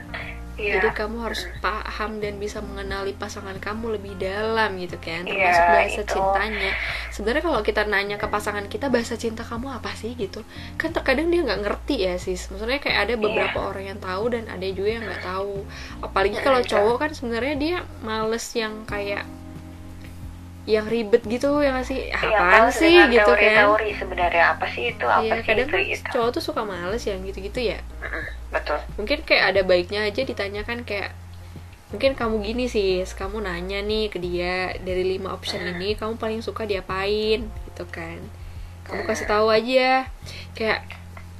Jadi 0.60 0.86
Iya. 0.86 0.94
kamu 0.94 1.16
harus 1.20 1.48
paham 1.58 2.20
dan 2.20 2.36
bisa 2.36 2.60
mengenali 2.60 3.12
pasangan 3.12 3.56
kamu 3.56 3.96
lebih 3.96 4.14
dalam 4.14 4.76
gitu 4.76 4.96
kan, 4.96 5.24
Iya, 5.24 5.32
termasuk 5.50 5.64
bahasa 5.66 6.00
itu. 6.00 6.12
cintanya. 6.12 6.70
Sebenarnya 7.08 7.42
kalau 7.42 7.60
kita 7.60 7.82
nanya 7.84 8.16
ke 8.16 8.26
pasangan 8.26 8.66
kita 8.66 8.86
bahasa 8.86 9.16
cinta 9.16 9.40
kamu 9.40 9.72
apa 9.72 9.90
sih 9.92 10.12
gitu, 10.14 10.44
kan 10.76 10.92
terkadang 10.92 11.28
dia 11.28 11.40
nggak 11.40 11.60
ngerti 11.62 11.96
ya 12.04 12.14
sis. 12.14 12.46
Maksudnya 12.48 12.78
kayak 12.78 12.98
ada 13.08 13.14
beberapa 13.16 13.56
Iya. 13.56 13.66
orang 13.66 13.84
yang 13.88 13.98
tahu 13.98 14.24
dan 14.28 14.44
ada 14.46 14.66
juga 14.68 14.90
yang 14.90 15.04
nggak 15.04 15.24
tahu. 15.24 15.54
Apalagi 16.00 16.36
kalau 16.38 16.60
Iya. 16.60 16.68
cowok 16.68 16.96
kan 16.98 17.10
sebenarnya 17.10 17.54
dia 17.56 17.76
males 18.00 18.44
yang 18.52 18.84
kayak 18.84 19.24
yang 20.70 20.86
ribet 20.86 21.22
gitu 21.26 21.48
ya 21.64 21.70
nggak 21.74 21.86
sih? 21.90 22.00
Iya, 22.08 22.16
apaan 22.38 22.66
sih 22.70 22.94
dengan 22.94 23.12
gitu 23.14 23.30
kan? 23.32 23.38
teori-teori 23.38 23.90
sebenarnya. 24.00 24.44
Apa 24.54 24.66
sih 24.70 24.84
itu? 24.94 25.06
Apa 25.06 25.22
Iya, 25.26 25.34
sih 25.36 25.44
kadang 25.46 25.66
itu 25.66 25.74
kan 25.74 25.82
gitu. 25.90 26.08
cowok 26.14 26.28
tuh 26.36 26.42
suka 26.48 26.62
males 26.62 27.02
yang 27.04 27.20
gitu-gitu 27.26 27.60
ya. 27.60 27.78
Betul. 28.54 28.78
Mungkin 28.98 29.18
kayak 29.28 29.44
ada 29.54 29.60
baiknya 29.66 30.00
aja 30.08 30.22
ditanyakan 30.22 30.86
kayak 30.88 31.10
mungkin 31.90 32.14
kamu 32.14 32.34
gini 32.46 32.64
sih 32.70 33.02
kamu 33.02 33.42
nanya 33.42 33.82
nih 33.82 34.14
ke 34.14 34.18
dia 34.22 34.78
dari 34.78 35.02
lima 35.18 35.34
option 35.34 35.58
ini 35.66 35.98
kamu 35.98 36.14
paling 36.22 36.40
suka 36.40 36.62
diapain? 36.64 37.46
Gitu 37.46 37.84
kan. 37.90 38.18
Kamu 38.86 39.02
kasih 39.06 39.26
tahu 39.26 39.50
aja 39.50 40.06
kayak 40.54 40.80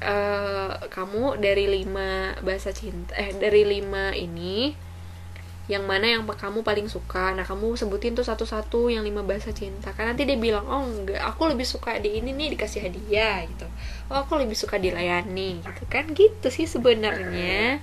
eh, 0.03 0.73
kamu 0.91 1.39
dari 1.39 1.67
lima 1.67 2.35
bahasa 2.43 2.71
cinta 2.75 3.15
eh 3.15 3.31
dari 3.35 3.63
lima 3.67 4.11
ini 4.15 4.75
yang 5.71 5.87
mana 5.87 6.19
yang 6.19 6.27
kamu 6.27 6.67
paling 6.67 6.91
suka? 6.91 7.31
Nah 7.31 7.47
kamu 7.47 7.79
sebutin 7.79 8.19
tuh 8.19 8.27
satu-satu 8.27 8.91
yang 8.91 9.07
lima 9.07 9.23
bahasa 9.23 9.55
cinta. 9.55 9.95
Kan 9.95 10.11
nanti 10.11 10.27
dia 10.27 10.35
bilang 10.35 10.67
oh 10.67 10.83
enggak 10.83 11.23
aku 11.23 11.47
lebih 11.47 11.63
suka 11.63 12.03
di 12.03 12.19
ini 12.19 12.35
nih 12.35 12.59
dikasih 12.59 12.91
hadiah 12.91 13.47
gitu. 13.47 13.71
Oh 14.11 14.27
aku 14.27 14.43
lebih 14.43 14.59
suka 14.59 14.83
dilayani 14.83 15.63
gitu. 15.63 15.83
Kan 15.87 16.11
gitu 16.11 16.51
sih 16.51 16.67
sebenarnya. 16.67 17.79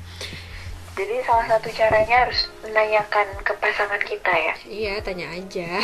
Jadi 0.97 1.15
salah 1.23 1.45
satu 1.45 1.69
caranya 1.71 2.27
harus 2.27 2.51
menanyakan 2.65 3.27
ke 3.45 3.53
pasangan 3.61 4.01
kita 4.03 4.33
ya? 4.35 4.53
Iya 4.67 4.93
tanya 4.99 5.31
aja. 5.31 5.79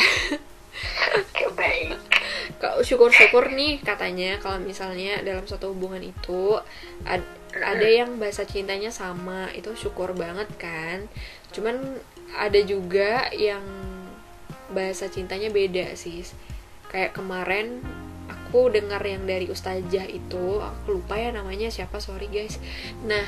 Oke 1.14 1.44
baik. 1.56 1.96
Kau 2.58 2.82
syukur-syukur 2.82 3.54
nih 3.54 3.80
katanya 3.80 4.42
kalau 4.42 4.58
misalnya 4.58 5.22
dalam 5.22 5.46
suatu 5.46 5.70
hubungan 5.70 6.02
itu 6.02 6.58
ad- 7.06 7.40
ada 7.54 7.86
yang 7.86 8.18
bahasa 8.18 8.42
cintanya 8.42 8.90
sama. 8.90 9.46
Itu 9.54 9.78
syukur 9.78 10.18
banget 10.18 10.50
kan 10.58 11.06
cuman 11.54 11.78
ada 12.34 12.58
juga 12.66 13.30
yang 13.30 13.62
bahasa 14.74 15.06
cintanya 15.06 15.54
beda 15.54 15.94
sih. 15.94 16.26
Kayak 16.90 17.14
kemarin 17.14 17.78
aku 18.26 18.70
dengar 18.74 19.02
yang 19.06 19.22
dari 19.26 19.46
ustazah 19.46 20.06
itu 20.10 20.58
aku 20.58 20.98
lupa 20.98 21.14
ya 21.18 21.30
namanya 21.30 21.70
siapa 21.70 22.02
sorry 22.02 22.26
guys. 22.26 22.58
Nah 23.06 23.22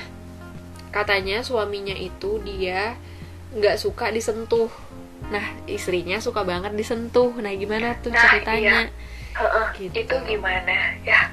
katanya 0.91 1.47
suaminya 1.47 1.95
itu 1.95 2.43
dia 2.43 2.99
nggak 3.55 3.79
suka 3.79 4.11
disentuh. 4.11 4.71
Nah 5.31 5.47
istrinya 5.71 6.19
suka 6.19 6.43
banget 6.43 6.75
disentuh. 6.75 7.31
Nah 7.39 7.55
gimana 7.55 7.95
tuh 8.03 8.11
Nah, 8.11 8.23
ceritanya? 8.27 8.91
Heeh, 9.37 9.67
Gitu. 9.77 10.09
itu 10.09 10.17
gimana? 10.25 10.97
Ya. 11.05 11.29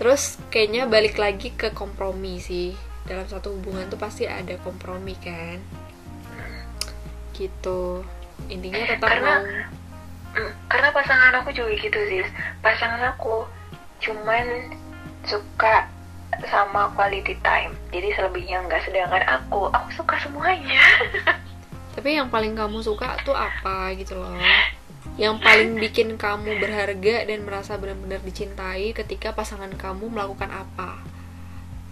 Terus 0.00 0.40
kayaknya 0.48 0.88
balik 0.88 1.20
lagi 1.20 1.52
ke 1.52 1.70
kompromi 1.76 2.40
sih. 2.40 2.72
Dalam 3.04 3.28
satu 3.28 3.52
hubungan 3.52 3.90
tuh 3.92 4.00
pasti 4.00 4.24
ada 4.24 4.56
kompromi 4.62 5.18
kan 5.20 5.60
gitu. 7.40 8.04
Intinya 8.52 8.84
tetap 8.84 9.08
Karena- 9.08 9.40
mau. 9.40 9.68
Mm, 10.30 10.52
karena 10.70 10.88
pasangan 10.94 11.32
aku 11.42 11.50
juga 11.50 11.72
gitu 11.74 11.98
sih. 12.06 12.22
Pasangan 12.62 13.02
aku 13.16 13.48
cuman 13.98 14.70
suka 15.26 15.88
sama 16.46 16.92
quality 16.94 17.34
time. 17.42 17.74
Jadi 17.90 18.14
selebihnya 18.14 18.62
enggak. 18.62 18.84
Sedangkan 18.86 19.24
aku 19.26 19.72
aku 19.72 19.88
suka 19.96 20.20
semuanya. 20.22 20.78
Tapi 21.98 22.14
yang 22.14 22.30
paling 22.30 22.54
kamu 22.54 22.78
suka 22.84 23.18
tuh 23.26 23.34
apa 23.34 23.90
gitu 23.98 24.14
loh? 24.14 24.30
Yang 25.18 25.42
paling 25.42 25.70
bikin 25.82 26.08
kamu 26.14 26.62
berharga 26.62 27.26
dan 27.26 27.42
merasa 27.42 27.74
benar-benar 27.74 28.22
dicintai 28.22 28.94
ketika 28.94 29.34
pasangan 29.34 29.74
kamu 29.74 30.06
melakukan 30.14 30.48
apa? 30.54 31.02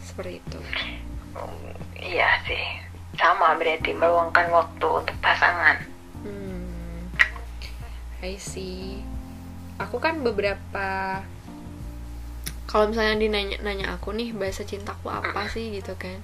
Seperti 0.06 0.38
itu. 0.38 0.60
Mm, 1.34 1.74
iya 1.98 2.38
sih 2.46 2.87
sama 3.18 3.58
berarti 3.58 3.90
meluangkan 3.92 4.46
waktu 4.54 4.86
untuk 4.86 5.16
pasangan 5.18 5.76
Hmm, 6.22 7.14
I 8.22 8.34
see. 8.42 9.02
Aku 9.78 10.02
kan 10.02 10.26
beberapa 10.26 11.22
kalau 12.68 12.90
misalnya 12.90 13.16
dinanya 13.16 13.56
nanya 13.64 13.96
aku 13.96 14.12
nih 14.12 14.34
bahasa 14.34 14.66
cintaku 14.66 15.08
apa 15.08 15.46
sih 15.46 15.70
gitu 15.72 15.94
kan. 15.94 16.18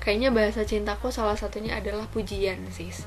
Kayaknya 0.00 0.30
bahasa 0.32 0.62
cintaku 0.62 1.10
salah 1.12 1.34
satunya 1.34 1.76
adalah 1.76 2.06
pujian 2.08 2.62
sis. 2.70 3.04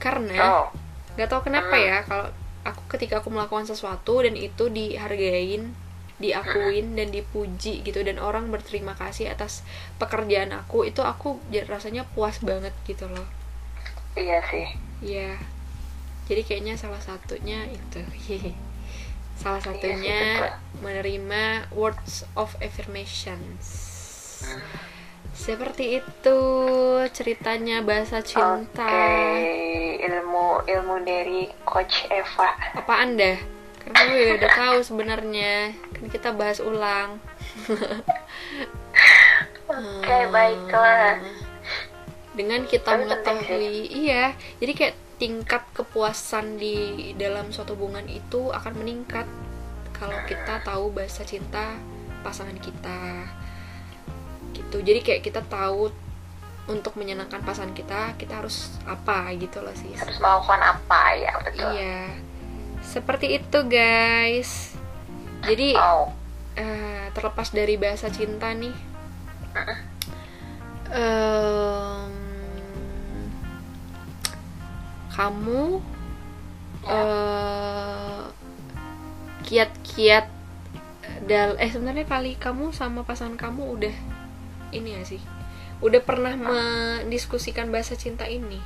Karena 0.00 0.34
oh 0.40 0.66
nggak 1.12 1.28
tahu 1.28 1.52
kenapa 1.52 1.76
ya 1.76 2.00
kalau 2.08 2.32
aku 2.64 2.82
ketika 2.96 3.20
aku 3.20 3.28
melakukan 3.28 3.68
sesuatu 3.68 4.24
dan 4.24 4.32
itu 4.32 4.72
dihargain, 4.72 5.76
diakuin 6.22 6.94
dan 6.94 7.10
dipuji 7.10 7.82
gitu 7.82 8.06
dan 8.06 8.22
orang 8.22 8.48
berterima 8.54 8.94
kasih 8.94 9.28
atas 9.34 9.66
pekerjaan 9.98 10.54
aku 10.54 10.86
itu 10.86 11.02
aku 11.02 11.42
rasanya 11.66 12.06
puas 12.14 12.38
banget 12.38 12.72
gitu 12.86 13.10
loh. 13.10 13.26
iya 14.14 14.38
sih 14.46 14.92
Iya. 15.02 15.34
Jadi 16.30 16.42
kayaknya 16.46 16.78
salah 16.78 17.02
satunya 17.02 17.66
itu. 17.66 18.00
salah 19.42 19.58
Iya 19.58 19.66
sih, 19.66 19.74
satunya 19.74 20.20
menerima 20.78 21.66
words 21.74 22.22
of 22.38 22.54
affirmations. 22.62 23.66
Seperti 25.34 25.98
itu 25.98 26.38
ceritanya 27.10 27.82
bahasa 27.82 28.22
cinta. 28.22 28.86
Oke, 28.86 29.98
ilmu 30.06 30.62
ilmu 30.70 30.96
dari 31.02 31.50
Coach 31.66 32.06
Eva. 32.06 32.54
Apa 32.78 32.94
Anda? 33.02 33.61
Kamu 33.92 34.14
ya 34.16 34.30
udah 34.40 34.50
tahu 34.52 34.76
sebenarnya. 34.82 35.76
Kan 35.92 36.06
kita 36.08 36.32
bahas 36.32 36.58
ulang. 36.58 37.20
Oke, 39.68 40.18
baiklah. 40.28 41.16
dengan 42.32 42.64
kita 42.64 42.96
Tapi 42.96 43.04
mengetahui 43.04 43.92
iya 43.92 44.32
jadi 44.56 44.72
kayak 44.72 44.96
tingkat 45.20 45.62
kepuasan 45.76 46.56
di 46.56 47.12
dalam 47.20 47.52
suatu 47.52 47.76
hubungan 47.76 48.08
itu 48.08 48.48
akan 48.48 48.72
meningkat 48.80 49.28
kalau 49.92 50.16
kita 50.24 50.64
tahu 50.64 50.88
bahasa 50.96 51.22
cinta 51.28 51.76
pasangan 52.24 52.56
kita 52.56 53.28
gitu 54.56 54.80
jadi 54.80 55.04
kayak 55.04 55.22
kita 55.28 55.44
tahu 55.44 55.92
untuk 56.72 56.96
menyenangkan 56.96 57.44
pasangan 57.44 57.76
kita 57.76 58.16
kita 58.16 58.40
harus 58.40 58.80
apa 58.88 59.28
gitu 59.36 59.60
loh 59.60 59.76
sih 59.76 59.92
Harus 59.92 60.16
melakukan 60.16 60.60
apa 60.62 61.00
ya, 61.18 61.32
betul. 61.36 61.68
iya 61.76 62.16
seperti 62.92 63.40
itu 63.40 63.58
guys. 63.64 64.76
Jadi 65.42 65.72
Oh, 65.80 66.12
eh, 66.60 67.08
terlepas 67.16 67.48
dari 67.50 67.80
bahasa 67.80 68.12
cinta 68.12 68.52
nih. 68.52 68.76
Em, 70.92 72.12
kamu 75.16 75.80
eh, 76.84 78.22
kiat-kiat 79.48 80.26
dal 81.24 81.56
eh 81.56 81.70
sebenarnya 81.72 82.04
kali 82.04 82.36
kamu 82.36 82.76
sama 82.76 83.08
pasangan 83.08 83.40
kamu 83.40 83.62
udah 83.80 83.96
ini 84.76 85.00
ya 85.00 85.02
sih? 85.08 85.22
Udah 85.82 85.98
pernah 86.04 86.36
mendiskusikan 86.36 87.72
bahasa 87.72 87.96
cinta 87.96 88.28
ini? 88.28 88.62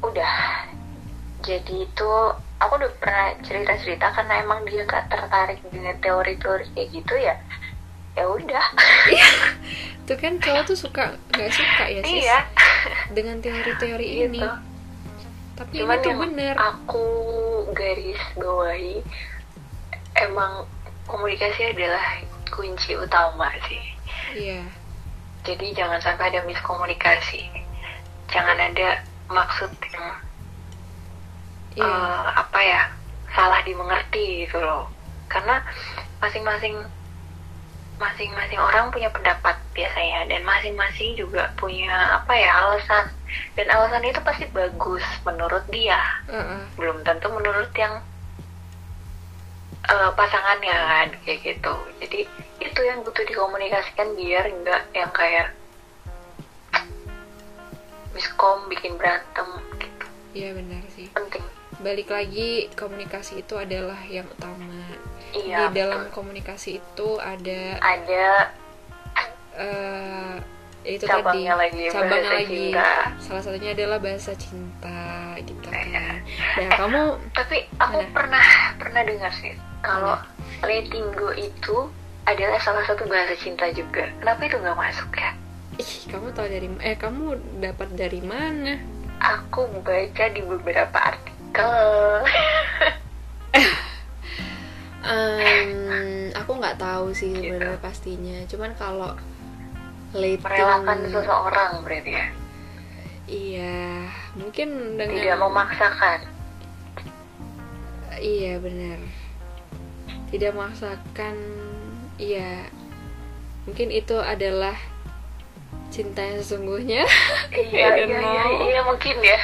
Udah. 0.00 0.79
Jadi 1.40 1.88
itu 1.88 2.12
aku 2.60 2.72
udah 2.76 2.92
pernah 3.00 3.32
cerita-cerita 3.40 4.12
karena 4.12 4.44
emang 4.44 4.68
dia 4.68 4.84
gak 4.84 5.08
tertarik 5.08 5.60
dengan 5.72 5.96
teori-teori 6.00 6.66
kayak 6.76 6.88
gitu 6.92 7.14
ya. 7.16 7.36
Ya 8.18 8.24
udah. 8.28 8.64
tuh 10.10 10.18
kan 10.18 10.42
cowok 10.42 10.66
tuh 10.66 10.74
suka 10.74 11.14
nggak 11.30 11.52
suka 11.54 11.84
ya 11.86 12.02
sih 12.02 12.18
iya. 12.26 12.38
dengan 13.14 13.38
teori-teori 13.38 14.26
ini 14.26 14.42
Gitu. 14.42 14.50
tapi 15.54 15.72
Cuman 15.78 16.02
ini 16.02 16.04
tuh 16.04 16.14
bener 16.18 16.54
aku 16.58 17.06
garis 17.70 18.18
bawahi 18.34 19.06
emang 20.18 20.66
komunikasi 21.06 21.70
adalah 21.70 22.26
kunci 22.50 22.98
utama 22.98 23.54
sih. 23.70 23.84
iya 24.34 24.66
Jadi 25.46 25.72
jangan 25.72 26.02
sampai 26.02 26.28
ada 26.34 26.44
miskomunikasi. 26.44 27.46
Jangan 28.28 28.58
ada 28.60 29.00
maksud 29.30 29.72
yang 29.94 30.20
iya. 31.76 31.86
eh, 31.86 32.26
apa 32.38 32.60
ya 32.60 32.82
salah 33.34 33.60
dimengerti 33.62 34.46
gitu 34.46 34.58
loh. 34.58 34.90
Karena 35.30 35.62
masing-masing 36.18 36.76
masing-masing 38.00 38.56
orang 38.56 38.88
punya 38.88 39.12
pendapat 39.12 39.60
biasanya 39.76 40.24
dan 40.32 40.40
masing-masing 40.40 41.20
juga 41.20 41.52
punya 41.60 42.16
apa 42.16 42.32
ya 42.32 42.50
alasan. 42.64 43.12
Dan 43.54 43.70
alasan 43.70 44.02
itu 44.08 44.20
pasti 44.24 44.48
bagus 44.50 45.04
menurut 45.22 45.62
dia. 45.70 46.00
Heeh. 46.26 46.60
belum 46.74 47.04
tentu 47.04 47.28
menurut 47.30 47.70
yang 47.76 48.00
eh, 49.86 50.10
pasangannya 50.16 50.74
kan 50.74 51.08
kayak 51.22 51.40
gitu. 51.44 51.74
Jadi 52.00 52.20
itu 52.60 52.80
yang 52.82 53.04
butuh 53.04 53.24
dikomunikasikan 53.24 54.16
biar 54.16 54.44
enggak 54.48 54.82
yang 54.96 55.12
kayak 55.12 55.52
miskom 58.16 58.66
bikin 58.66 58.96
berantem 58.98 59.48
gitu. 59.78 60.06
Iya 60.34 60.48
benar 60.56 60.82
sih. 60.92 61.06
Penting 61.14 61.59
balik 61.80 62.08
lagi 62.08 62.68
komunikasi 62.76 63.40
itu 63.40 63.54
adalah 63.56 63.98
yang 64.06 64.28
utama 64.28 64.84
iya 65.32 65.68
di 65.68 65.80
dalam 65.80 66.06
betul. 66.06 66.14
komunikasi 66.14 66.78
itu 66.78 67.08
ada 67.16 67.60
ada 67.80 68.26
eh 69.56 70.34
itu 70.80 71.04
Cabangnya 71.04 71.52
tadi 71.52 71.60
lagi, 71.60 71.82
cabangnya 71.92 72.08
bahasa 72.24 72.38
lagi 72.40 72.64
cinta. 72.72 72.88
salah 73.20 73.42
satunya 73.44 73.70
adalah 73.76 73.98
bahasa 74.00 74.32
cinta 74.32 75.00
gitu 75.38 75.68
kan 75.68 75.86
ya 76.56 76.68
kamu 76.72 77.00
Tapi 77.36 77.56
aku 77.76 77.98
Mana? 78.00 78.12
pernah 78.16 78.46
pernah 78.80 79.02
dengar 79.04 79.32
sih 79.36 79.52
kalau 79.84 80.16
letting 80.64 81.04
go 81.12 81.32
itu 81.32 81.76
adalah 82.24 82.60
salah 82.60 82.84
satu 82.84 83.08
bahasa 83.08 83.32
cinta 83.34 83.64
juga. 83.72 84.06
Kenapa 84.20 84.44
itu 84.44 84.56
nggak 84.56 84.76
masuk 84.76 85.08
ya? 85.16 85.32
ih 85.76 85.92
kamu 86.06 86.26
tahu 86.32 86.46
dari 86.46 86.68
eh 86.80 86.96
kamu 86.96 87.24
dapat 87.58 87.88
dari 87.96 88.20
mana 88.20 88.76
Aku 89.20 89.68
baca 89.80 90.24
di 90.28 90.40
beberapa 90.40 90.96
artikel. 90.96 91.39
Em, 95.10 96.30
aku 96.36 96.52
nggak 96.60 96.78
tahu 96.78 97.10
sih 97.10 97.34
sebenarnya 97.34 97.80
pastinya. 97.82 98.38
Cuman 98.46 98.70
kalau 98.78 99.16
Merelakan 100.10 101.06
seseorang 101.06 101.86
berarti 101.86 102.18
ya. 102.18 102.26
iya 103.30 104.10
mungkin 104.34 104.98
dengan 104.98 105.22
Tidak 105.22 105.38
memaksakan. 105.38 106.18
iya 108.18 108.58
benar. 108.58 108.98
Tidak 110.30 110.50
memaksakan 110.50 111.34
iya. 112.18 112.66
Mungkin 113.70 113.94
itu 113.94 114.18
adalah 114.18 114.74
cinta 115.94 116.22
yang 116.22 116.42
sesungguhnya. 116.42 117.06
Iya, 117.54 117.88
iya, 118.06 118.18
iya, 118.18 118.44
iya, 118.66 118.80
mungkin 118.82 119.16
ya. 119.22 119.38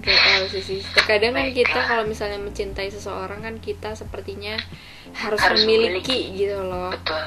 Gak 0.00 0.16
tahu 0.16 0.44
sih 0.56 0.62
sih. 0.64 0.80
Terkadang 0.96 1.36
kan 1.36 1.52
kita 1.52 1.78
kalau 1.84 2.04
misalnya 2.08 2.40
mencintai 2.40 2.88
seseorang 2.88 3.44
kan 3.44 3.54
kita 3.60 3.92
sepertinya 3.92 4.56
harus, 5.12 5.40
Harus 5.40 5.64
memiliki, 5.68 6.32
gitu 6.32 6.56
loh. 6.64 6.88
Betul. 6.88 7.24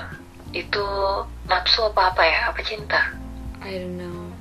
Itu 0.54 0.86
nafsu 1.46 1.86
apa 1.94 2.14
apa 2.14 2.24
ya? 2.26 2.40
Apa 2.50 2.62
cinta? 2.66 3.14
I 3.62 3.78
don't 3.78 4.02
know. 4.02 4.34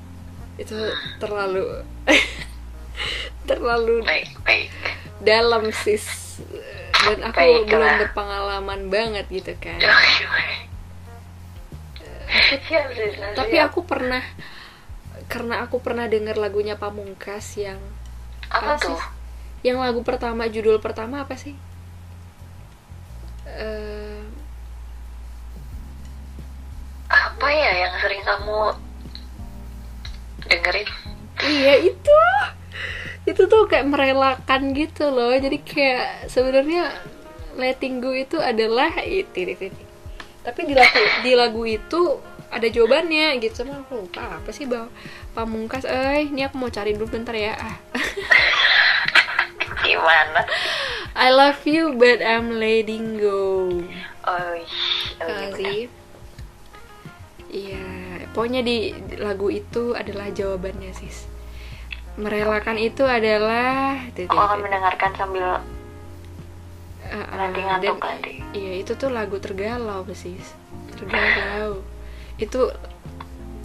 Itu 0.57 0.77
terlalu 1.21 1.85
terlalu 3.49 4.01
Baik, 4.01 4.29
baik. 4.41 4.69
dalam 5.21 5.69
sis. 5.73 6.37
Dan 7.03 7.19
aku 7.19 7.35
Baiklah. 7.37 7.67
belum 7.67 7.91
berpengalaman 8.07 8.81
banget 8.89 9.25
gitu 9.29 9.53
kan. 9.59 9.77
Baik. 9.83 10.71
Siap, 12.33 12.89
siap, 12.89 13.11
siap. 13.13 13.33
Tapi 13.37 13.55
aku 13.61 13.85
pernah 13.85 14.23
karena 15.29 15.61
aku 15.65 15.77
pernah 15.81 16.09
dengar 16.09 16.33
lagunya 16.37 16.77
Pamungkas 16.77 17.57
yang 17.57 17.77
apa 18.53 18.77
apa 18.77 18.85
sih? 18.85 18.97
yang 19.65 19.81
lagu 19.81 20.05
pertama 20.05 20.45
judul 20.45 20.77
pertama 20.77 21.25
apa 21.25 21.33
sih? 21.33 21.57
Eh, 23.49 24.21
Apa 27.13 27.47
ya 27.49 27.71
yang 27.85 27.93
sering 28.01 28.23
kamu 28.25 28.59
dengerin? 30.49 30.89
Iya 31.43 31.73
itu 31.91 32.19
itu 33.23 33.41
tuh 33.47 33.63
kayak 33.71 33.87
merelakan 33.87 34.75
gitu 34.75 35.07
loh 35.07 35.31
jadi 35.31 35.57
kayak 35.63 36.27
sebenarnya 36.27 36.91
letting 37.55 38.03
go 38.03 38.11
itu 38.11 38.35
adalah 38.35 38.91
itu 38.99 39.55
itu 39.55 39.71
tapi 40.43 40.67
di 40.67 40.75
lagu 40.75 41.03
di 41.23 41.31
lagu 41.31 41.63
itu 41.63 42.19
ada 42.51 42.67
jawabannya 42.67 43.39
gitu 43.39 43.63
sama 43.63 43.79
aku 43.79 44.03
lupa 44.03 44.43
apa 44.43 44.51
sih 44.51 44.67
bang 44.67 44.91
pamungkas 45.33 45.83
eh 45.89 46.29
ini 46.29 46.45
aku 46.45 46.61
mau 46.61 46.69
cari 46.69 46.93
dulu 46.93 47.09
bentar 47.09 47.33
ya. 47.33 47.57
Ah. 47.57 47.77
Gimana? 49.83 50.41
I 51.13 51.29
love 51.29 51.61
you 51.67 51.93
but 51.97 52.21
I'm 52.21 52.57
letting 52.57 53.19
go. 53.21 53.69
Oh, 54.23 54.31
oh 54.31 54.55
iya 55.27 55.47
sih 55.53 55.91
iya 57.53 57.85
pokoknya 58.33 58.65
di 58.65 58.95
lagu 59.21 59.53
itu 59.53 59.93
adalah 59.93 60.33
jawabannya 60.33 60.89
sis. 60.95 61.29
Merelakan 62.17 62.77
itu 62.77 63.05
adalah 63.05 63.97
Aku 64.09 64.37
akan 64.37 64.59
mendengarkan 64.61 65.11
sambil 65.17 65.61
Uh, 67.03 67.19
uh, 67.19 67.35
nanti 67.35 67.59
dan- 67.59 67.67
ngantuk 67.83 67.99
nanti. 67.99 68.33
Iya 68.55 68.79
itu 68.79 68.95
tuh 68.95 69.11
lagu 69.11 69.37
tergalau 69.37 70.07
sis. 70.15 70.55
Tergalau. 70.95 71.83
Itu 72.39 72.73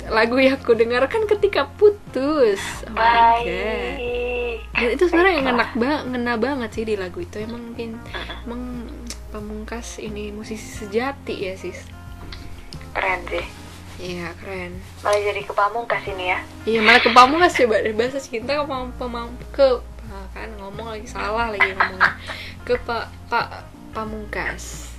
lagu 0.09 0.37
yang 0.41 0.57
aku 0.57 0.73
dengarkan 0.75 1.29
ketika 1.29 1.69
putus 1.77 2.61
Oh 2.85 2.93
god 2.93 2.97
Baik. 2.97 4.57
Dan 4.79 4.89
itu 4.95 5.05
sebenarnya 5.07 5.41
Baiklah. 5.43 5.69
ngena, 5.75 5.81
ba 5.81 5.93
ngena 6.07 6.35
banget 6.39 6.71
sih 6.75 6.85
di 6.87 6.95
lagu 6.97 7.19
itu 7.21 7.37
Emang 7.39 7.73
mungkin 7.73 7.99
Emang 8.47 8.89
pamungkas 9.29 10.01
ini 10.01 10.33
musisi 10.33 10.65
sejati 10.65 11.35
ya 11.49 11.55
sis 11.55 11.85
Keren 12.97 13.21
sih. 13.29 13.47
Iya 13.99 14.31
keren 14.39 14.79
Malah 15.03 15.21
jadi 15.21 15.43
ke 15.43 15.53
pamungkas 15.53 16.03
ini 16.07 16.31
ya. 16.31 16.39
Iya 16.65 16.81
malah 16.81 17.03
ke 17.03 17.11
pamungkas 17.11 17.59
coba 17.59 17.83
deh 17.83 17.95
Bahasa 17.95 18.23
cinta 18.23 18.55
ke 18.55 18.65
pam, 18.65 18.95
pamam, 18.95 19.29
ke 19.51 19.83
ah, 20.09 20.27
kan 20.33 20.49
ngomong 20.57 20.95
lagi 20.95 21.05
salah 21.05 21.51
lagi 21.51 21.75
ngomongnya 21.75 22.15
ke 22.63 22.79
pak 22.87 23.11
pak 23.29 23.67
pamungkas 23.93 24.95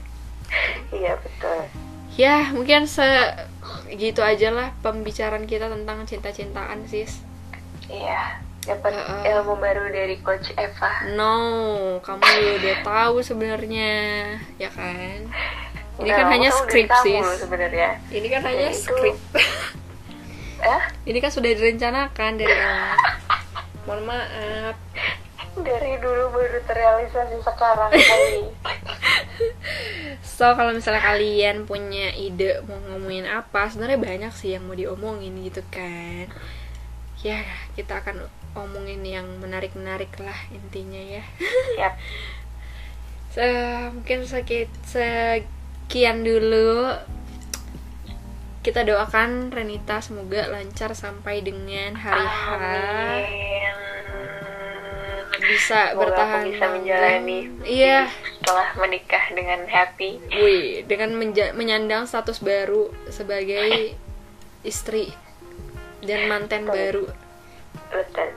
Iya 0.91 1.15
betul. 1.21 1.88
Ya 2.19 2.51
mungkin 2.51 2.83
se 2.83 3.07
gitu 3.89 4.19
aja 4.19 4.51
lah 4.51 4.75
pembicaraan 4.77 5.45
kita 5.45 5.67
tentang 5.67 6.03
cinta-cintaan 6.03 6.83
sis 6.85 7.23
Iya. 7.87 8.43
Dapat 8.59 8.91
Heeh. 8.91 9.33
ilmu 9.33 9.55
baru 9.55 9.87
dari 9.87 10.19
Coach 10.19 10.51
Eva. 10.53 11.09
no 11.09 11.33
kamu 11.99 12.21
udah 12.59 12.75
tahu 12.83 13.15
sebenarnya 13.19 13.91
ya 14.57 14.67
kan 14.69 15.25
ini 15.97 16.05
Nah, 16.05 16.15
kan 16.17 16.27
hanya 16.29 16.49
skrip 16.49 16.91
sis 17.01 17.23
sebenarnya. 17.39 17.97
ini 18.09 18.27
kan 18.27 18.43
hanya 18.43 18.67
itu- 18.67 18.83
skrip 18.83 19.15
Eh? 20.61 20.81
ini 21.05 21.17
kan 21.17 21.31
sudah 21.31 21.49
direncanakan 21.49 22.31
dari 22.35 22.51
awal 22.51 22.99
mohon 23.87 24.01
maaf 24.05 24.75
Dari 25.59 25.93
dulu 25.99 26.23
baru 26.35 26.59
terrealisasi 26.67 27.37
sekarang 27.43 27.91
kali. 27.91 28.39
So 30.23 30.55
kalau 30.55 30.71
misalnya 30.71 31.03
kalian 31.03 31.67
punya 31.67 32.15
ide 32.15 32.63
mau 32.63 32.79
ngomongin 32.91 33.27
apa, 33.27 33.67
sebenarnya 33.67 33.99
banyak 33.99 34.33
sih 34.35 34.55
yang 34.55 34.63
mau 34.67 34.75
diomongin 34.75 35.35
gitu 35.43 35.63
kan. 35.67 36.31
Ya 37.19 37.43
kita 37.75 37.99
akan 37.99 38.27
omongin 38.55 39.03
yang 39.03 39.27
menarik-menarik 39.43 40.11
lah 40.23 40.37
intinya 40.51 40.99
ya. 40.99 41.23
Siap. 41.75 41.95
So, 43.29 43.45
mungkin 43.93 44.25
sekit 44.25 44.73
sekian 44.89 46.25
dulu. 46.25 46.97
Kita 48.65 48.81
doakan 48.81 49.53
Renita 49.53 50.01
semoga 50.01 50.49
lancar 50.49 50.97
sampai 50.97 51.45
dengan 51.45 51.93
hari 51.93 52.25
H 52.25 52.41
Amin. 52.57 53.88
Bisa 55.49 55.91
Semoga 55.91 55.99
bertahan 56.05 56.39
aku 56.39 56.49
bisa 56.53 56.65
menjalani 56.69 57.39
Iya. 57.65 57.99
setelah 58.37 58.69
menikah 58.77 59.23
dengan 59.33 59.59
happy. 59.65 60.09
Wih, 60.29 60.85
dengan 60.85 61.17
menja- 61.17 61.51
menyandang 61.51 62.05
status 62.05 62.37
baru 62.39 62.93
sebagai 63.09 63.97
istri 64.61 65.09
dan 65.99 66.29
manten 66.29 66.69
Betul. 66.69 66.75
baru, 66.77 67.05
Betul. 67.89 68.29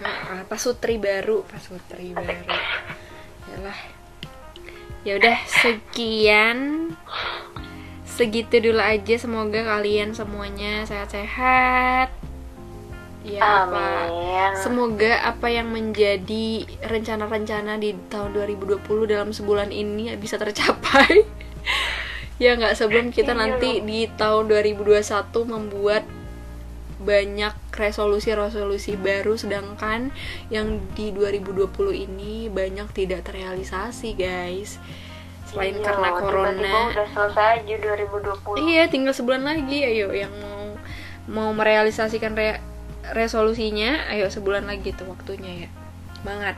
Ah, 0.00 0.42
pasutri 0.44 0.96
baru, 0.96 1.44
pasutri 1.44 2.10
baru. 2.10 2.50
Yalah. 3.52 3.78
Ya 5.04 5.20
udah 5.20 5.36
sekian. 5.46 6.90
Segitu 8.04 8.58
dulu 8.58 8.80
aja. 8.80 9.14
Semoga 9.14 9.60
kalian 9.62 10.16
semuanya 10.16 10.82
sehat-sehat. 10.82 12.08
Ya, 13.24 13.64
apa- 13.64 14.04
Amin. 14.04 14.52
Semoga 14.54 15.24
apa 15.24 15.48
yang 15.48 15.68
menjadi 15.68 16.46
rencana-rencana 16.84 17.76
di 17.76 17.96
tahun 18.06 18.36
2020 18.36 18.84
dalam 19.06 19.32
sebulan 19.32 19.72
ini 19.72 20.12
bisa 20.14 20.36
tercapai. 20.36 21.24
ya 22.42 22.52
nggak 22.52 22.74
sebelum 22.74 23.08
kita 23.08 23.32
Iya 23.32 23.40
nanti 23.40 23.70
dong. 23.78 23.86
di 23.86 24.00
tahun 24.10 24.44
2021 24.46 25.00
membuat 25.46 26.04
banyak 26.98 27.52
resolusi-resolusi 27.70 28.96
baru 28.96 29.34
sedangkan 29.34 30.08
yang 30.48 30.80
di 30.92 31.08
2020 31.10 31.68
ini 31.94 32.48
banyak 32.48 32.88
tidak 32.92 33.24
terrealisasi, 33.24 34.12
guys. 34.14 34.76
Selain 35.44 35.76
Iya, 35.76 35.84
karena 35.86 36.08
corona. 36.12 36.74
udah 36.90 37.08
selesai 37.08 37.48
aja 37.62 37.74
2020. 37.78 38.56
Iya, 38.62 38.88
tinggal 38.88 39.12
sebulan 39.12 39.44
lagi. 39.44 39.80
Ayo 39.80 40.12
yang 40.12 40.32
mau 40.34 40.60
mau 41.24 41.50
merealisasikan 41.52 42.32
re- 42.32 42.60
resolusinya, 43.10 44.08
ayo 44.08 44.26
sebulan 44.26 44.64
lagi 44.64 44.90
tuh 44.90 45.04
waktunya 45.06 45.66
ya. 45.66 45.68
Semangat. 46.16 46.56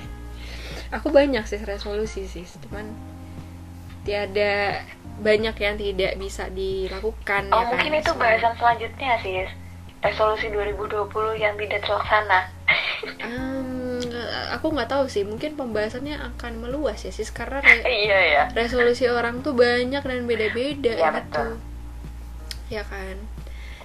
Aku 0.96 1.08
banyak 1.08 1.44
sih 1.44 1.60
resolusi 1.60 2.24
sih, 2.24 2.44
cuman 2.62 2.88
tiada 4.02 4.82
banyak 5.22 5.54
yang 5.54 5.76
tidak 5.76 6.18
bisa 6.18 6.50
dilakukan 6.50 7.46
Oh 7.48 7.54
ya 7.54 7.62
kan. 7.62 7.70
mungkin 7.70 7.92
itu 7.94 8.10
Semua. 8.10 8.22
bahasan 8.26 8.54
selanjutnya 8.58 9.12
sih 9.22 9.46
Resolusi 10.02 10.50
2020 10.50 11.06
yang 11.38 11.54
tidak 11.54 11.80
terlaksana 11.86 12.50
Em, 13.22 14.02
aku 14.50 14.74
nggak 14.74 14.90
tahu 14.90 15.04
sih, 15.06 15.22
mungkin 15.22 15.54
pembahasannya 15.54 16.18
akan 16.34 16.52
meluas 16.58 16.98
ya 16.98 17.14
sih 17.14 17.22
karena 17.30 17.62
re- 17.62 17.86
Iya 18.04 18.18
ya 18.20 18.42
resolusi 18.50 19.06
orang 19.06 19.40
tuh 19.40 19.54
banyak 19.54 20.02
dan 20.02 20.26
beda-beda 20.26 20.92
Iya, 20.92 21.08
gitu. 21.08 21.14
betul. 21.14 21.48
Ya 22.68 22.82
kan? 22.82 23.16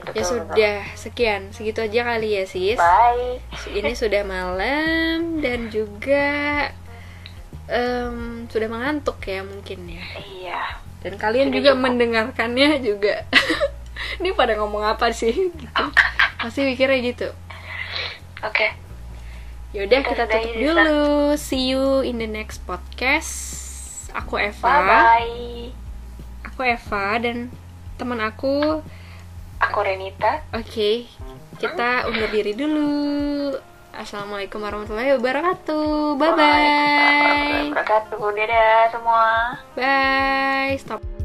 Ya 0.09 0.13
betul. 0.15 0.29
sudah 0.39 0.77
sekian 0.93 1.41
segitu 1.51 1.79
aja 1.79 2.01
kali 2.05 2.29
ya 2.33 2.43
sis 2.43 2.75
Bye. 2.75 3.43
ini 3.71 3.91
sudah 4.01 4.23
malam 4.23 5.39
dan 5.39 5.67
juga 5.67 6.27
em, 7.67 8.47
sudah 8.47 8.67
mengantuk 8.67 9.19
ya 9.21 9.41
mungkin 9.41 9.79
ya 9.89 10.03
Iya. 10.15 10.61
dan 10.99 11.13
kalian 11.15 11.49
Sudah 11.49 11.57
juga 11.57 11.71
cukup. 11.71 11.83
mendengarkannya 11.83 12.69
juga 12.79 13.13
ini 14.19 14.31
pada 14.31 14.55
ngomong 14.55 14.83
apa 14.87 15.11
sih 15.11 15.51
gitu 15.51 15.83
pasti 16.41 16.63
mikirnya 16.63 16.99
gitu 17.03 17.29
Oke. 18.39 18.69
yaudah 19.71 19.99
Kita 19.99 20.13
kita 20.13 20.23
tutup 20.29 20.53
dulu 20.55 21.01
see 21.35 21.67
you 21.67 21.99
in 22.01 22.17
the 22.17 22.25
next 22.25 22.63
podcast 22.63 23.33
aku 24.11 24.37
Bye 24.37 24.47
Eva 24.47 24.73
bye. 24.79 25.69
aku 26.45 26.59
Eva 26.63 27.05
dan 27.19 27.51
teman 27.93 28.21
aku 28.21 28.79
Aku 29.63 29.79
Renita. 29.81 30.45
oke 30.53 30.91
kita 31.57 32.05
undur 32.05 32.29
diri 32.29 32.53
dulu 32.53 33.57
assalamualaikum 33.97 34.61
warahmatullahi 34.61 35.17
wabarakatuh 35.17 36.13
bye 36.21 36.31
bye 36.37 37.73
wabarakatuh. 37.73 38.21
Dadah 38.37 38.81
semua. 38.93 39.25
bye 39.73 40.77
stop 40.77 41.16